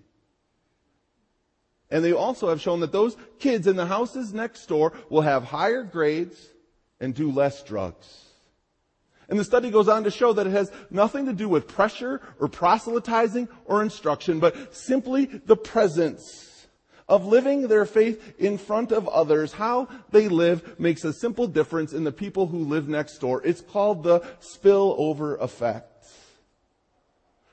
And 1.90 2.04
they 2.04 2.14
also 2.14 2.50
have 2.50 2.62
shown 2.62 2.82
that 2.82 2.92
those 2.92 3.18
kids 3.40 3.68
in 3.68 3.76
the 3.76 3.86
houses 3.86 4.34
next 4.34 4.66
door 4.68 4.94
will 5.10 5.22
have 5.22 5.44
higher 5.44 5.84
grades 5.84 6.50
and 7.00 7.14
do 7.14 7.32
less 7.32 7.64
drugs. 7.64 8.31
And 9.32 9.40
the 9.40 9.46
study 9.46 9.72
goes 9.72 9.88
on 9.88 10.04
to 10.04 10.12
show 10.12 10.34
that 10.34 10.46
it 10.46 10.52
has 10.52 10.74
nothing 10.90 11.26
to 11.28 11.34
do 11.34 11.48
with 11.48 11.66
pressure 11.66 12.20
or 12.38 12.50
proselytizing 12.50 13.48
or 13.64 13.82
instruction, 13.82 14.42
but 14.42 14.76
simply 14.76 15.26
the 15.26 15.56
presence 15.56 16.68
of 17.08 17.26
living 17.26 17.70
their 17.70 17.86
faith 17.86 18.34
in 18.40 18.58
front 18.58 18.92
of 18.92 19.08
others. 19.08 19.54
How 19.54 19.88
they 20.10 20.28
live 20.28 20.78
makes 20.78 21.06
a 21.06 21.14
simple 21.14 21.48
difference 21.48 21.94
in 21.94 22.04
the 22.04 22.12
people 22.12 22.46
who 22.46 22.66
live 22.66 22.90
next 22.90 23.20
door. 23.20 23.42
It's 23.46 23.62
called 23.62 24.04
the 24.04 24.20
spillover 24.42 25.40
effect. 25.40 26.08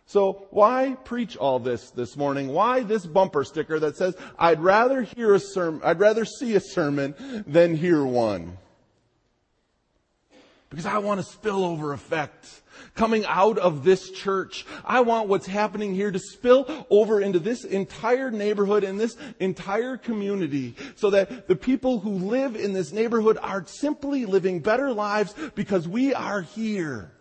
So 0.06 0.48
why 0.50 0.96
preach 1.04 1.36
all 1.36 1.60
this 1.60 1.90
this 1.90 2.16
morning? 2.16 2.48
Why 2.48 2.80
this 2.80 3.06
bumper 3.06 3.44
sticker 3.44 3.78
that 3.78 3.96
says, 3.96 4.16
I'd 4.36 4.60
rather 4.60 5.02
hear 5.02 5.32
a 5.32 5.40
sermon, 5.40 5.82
I'd 5.84 6.00
rather 6.00 6.24
see 6.24 6.56
a 6.56 6.60
sermon 6.60 7.44
than 7.46 7.76
hear 7.76 8.04
one? 8.04 8.58
Because 10.70 10.86
I 10.86 10.98
want 10.98 11.20
a 11.20 11.22
spillover 11.22 11.94
effect 11.94 12.46
coming 12.94 13.24
out 13.26 13.58
of 13.58 13.84
this 13.84 14.10
church. 14.10 14.66
I 14.84 15.00
want 15.00 15.28
what's 15.28 15.46
happening 15.46 15.94
here 15.94 16.10
to 16.10 16.18
spill 16.18 16.86
over 16.90 17.20
into 17.20 17.38
this 17.38 17.64
entire 17.64 18.30
neighborhood 18.30 18.84
and 18.84 19.00
this 19.00 19.16
entire 19.40 19.96
community 19.96 20.74
so 20.96 21.10
that 21.10 21.48
the 21.48 21.56
people 21.56 22.00
who 22.00 22.10
live 22.10 22.54
in 22.54 22.74
this 22.74 22.92
neighborhood 22.92 23.38
are 23.40 23.64
simply 23.66 24.26
living 24.26 24.60
better 24.60 24.92
lives 24.92 25.34
because 25.54 25.88
we 25.88 26.12
are 26.12 26.42
here. 26.42 27.12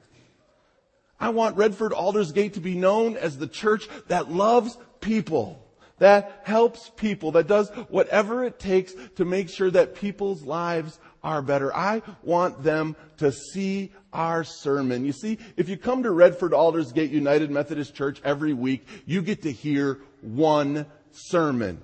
I 1.20 1.30
want 1.30 1.58
Redford 1.58 1.94
Aldersgate 1.94 2.54
to 2.56 2.60
be 2.60 2.76
known 2.76 3.16
as 3.16 3.38
the 3.38 3.48
church 3.48 3.88
that 4.08 4.32
loves 4.32 4.78
people 5.00 5.64
that 6.00 6.42
helps 6.44 6.92
people, 6.96 7.32
that 7.32 7.48
does 7.48 7.70
whatever 7.90 8.44
it 8.44 8.60
takes 8.60 8.94
to 9.16 9.26
make 9.26 9.50
sure 9.50 9.72
that 9.72 9.96
people's 9.96 10.44
lives 10.44 11.00
are 11.28 11.42
better. 11.42 11.76
I 11.76 12.02
want 12.24 12.64
them 12.64 12.96
to 13.18 13.34
see 13.34 13.92
our 14.14 14.46
sermon. 14.46 15.04
You 15.04 15.12
see, 15.12 15.40
if 15.58 15.68
you 15.68 15.76
come 15.76 16.04
to 16.04 16.12
Redford 16.12 16.54
Aldersgate 16.54 17.12
United 17.12 17.52
Methodist 17.52 17.94
Church 17.94 18.22
every 18.24 18.54
week, 18.54 18.88
you 19.06 19.22
get 19.22 19.42
to 19.42 19.52
hear 19.52 20.00
one 20.22 20.86
sermon. 21.12 21.82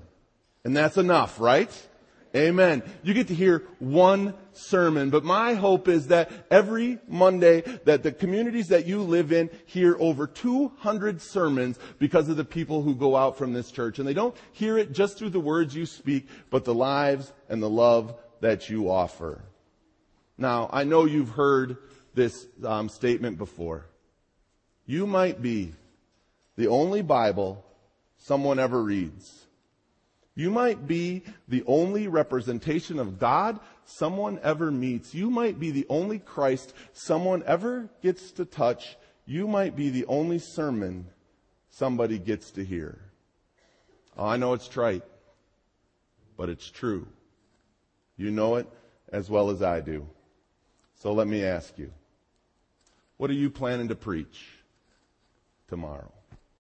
And 0.64 0.76
that's 0.76 0.96
enough, 0.96 1.42
right? 1.42 1.70
Amen. 2.34 2.84
You 3.04 3.14
get 3.14 3.28
to 3.28 3.36
hear 3.36 3.64
one 3.80 4.34
sermon, 4.54 5.10
but 5.10 5.26
my 5.26 5.56
hope 5.56 5.90
is 5.90 6.08
that 6.08 6.32
every 6.50 7.00
Monday 7.08 7.62
that 7.84 8.02
the 8.02 8.14
communities 8.14 8.70
that 8.70 8.88
you 8.88 9.04
live 9.04 9.34
in 9.34 9.50
hear 9.66 9.98
over 10.00 10.26
200 10.26 11.22
sermons 11.22 11.78
because 12.00 12.30
of 12.30 12.38
the 12.38 12.46
people 12.46 12.82
who 12.82 12.96
go 12.96 13.18
out 13.18 13.38
from 13.38 13.52
this 13.52 13.72
church. 13.72 14.00
And 14.00 14.08
they 14.08 14.14
don't 14.14 14.36
hear 14.54 14.78
it 14.78 14.94
just 14.94 15.18
through 15.18 15.32
the 15.32 15.40
words 15.40 15.76
you 15.76 15.86
speak, 15.86 16.28
but 16.50 16.64
the 16.64 16.74
lives 16.74 17.34
and 17.50 17.62
the 17.62 17.70
love 17.70 18.16
that 18.44 18.70
you 18.70 18.92
offer. 18.92 19.42
Now, 20.38 20.70
I 20.74 20.84
know 20.84 21.06
you've 21.06 21.30
heard 21.30 21.78
this 22.14 22.46
um, 22.66 22.90
statement 22.90 23.38
before. 23.38 23.86
You 24.86 25.08
might 25.08 25.42
be 25.42 25.72
the 26.58 26.68
only 26.68 27.02
Bible 27.02 27.64
someone 28.18 28.60
ever 28.60 28.84
reads. 28.84 29.46
You 30.36 30.52
might 30.52 30.86
be 30.86 31.24
the 31.48 31.64
only 31.66 32.10
representation 32.10 33.00
of 33.00 33.18
God 33.18 33.62
someone 33.86 34.42
ever 34.44 34.72
meets. 34.72 35.16
You 35.16 35.30
might 35.30 35.58
be 35.58 35.72
the 35.72 35.86
only 35.88 36.20
Christ 36.20 36.74
someone 36.92 37.44
ever 37.46 37.88
gets 38.02 38.34
to 38.34 38.44
touch. 38.44 38.98
You 39.26 39.48
might 39.48 39.78
be 39.78 39.90
the 39.90 40.06
only 40.08 40.40
sermon 40.40 41.06
somebody 41.70 42.20
gets 42.20 42.52
to 42.52 42.66
hear. 42.66 43.00
Oh, 44.18 44.26
I 44.26 44.36
know 44.36 44.52
it's 44.52 44.68
trite, 44.68 45.04
but 46.36 46.50
it's 46.50 46.70
true. 46.70 47.08
You 48.18 48.32
know 48.32 48.56
it 48.56 48.68
as 49.12 49.30
well 49.30 49.50
as 49.50 49.62
I 49.62 49.82
do. 49.82 50.08
So 50.96 51.14
let 51.14 51.28
me 51.28 51.44
ask 51.44 51.78
you, 51.78 51.92
what 53.18 53.30
are 53.30 53.34
you 53.34 53.50
planning 53.50 53.90
to 53.90 53.96
preach 53.96 54.64
tomorrow? 55.68 56.12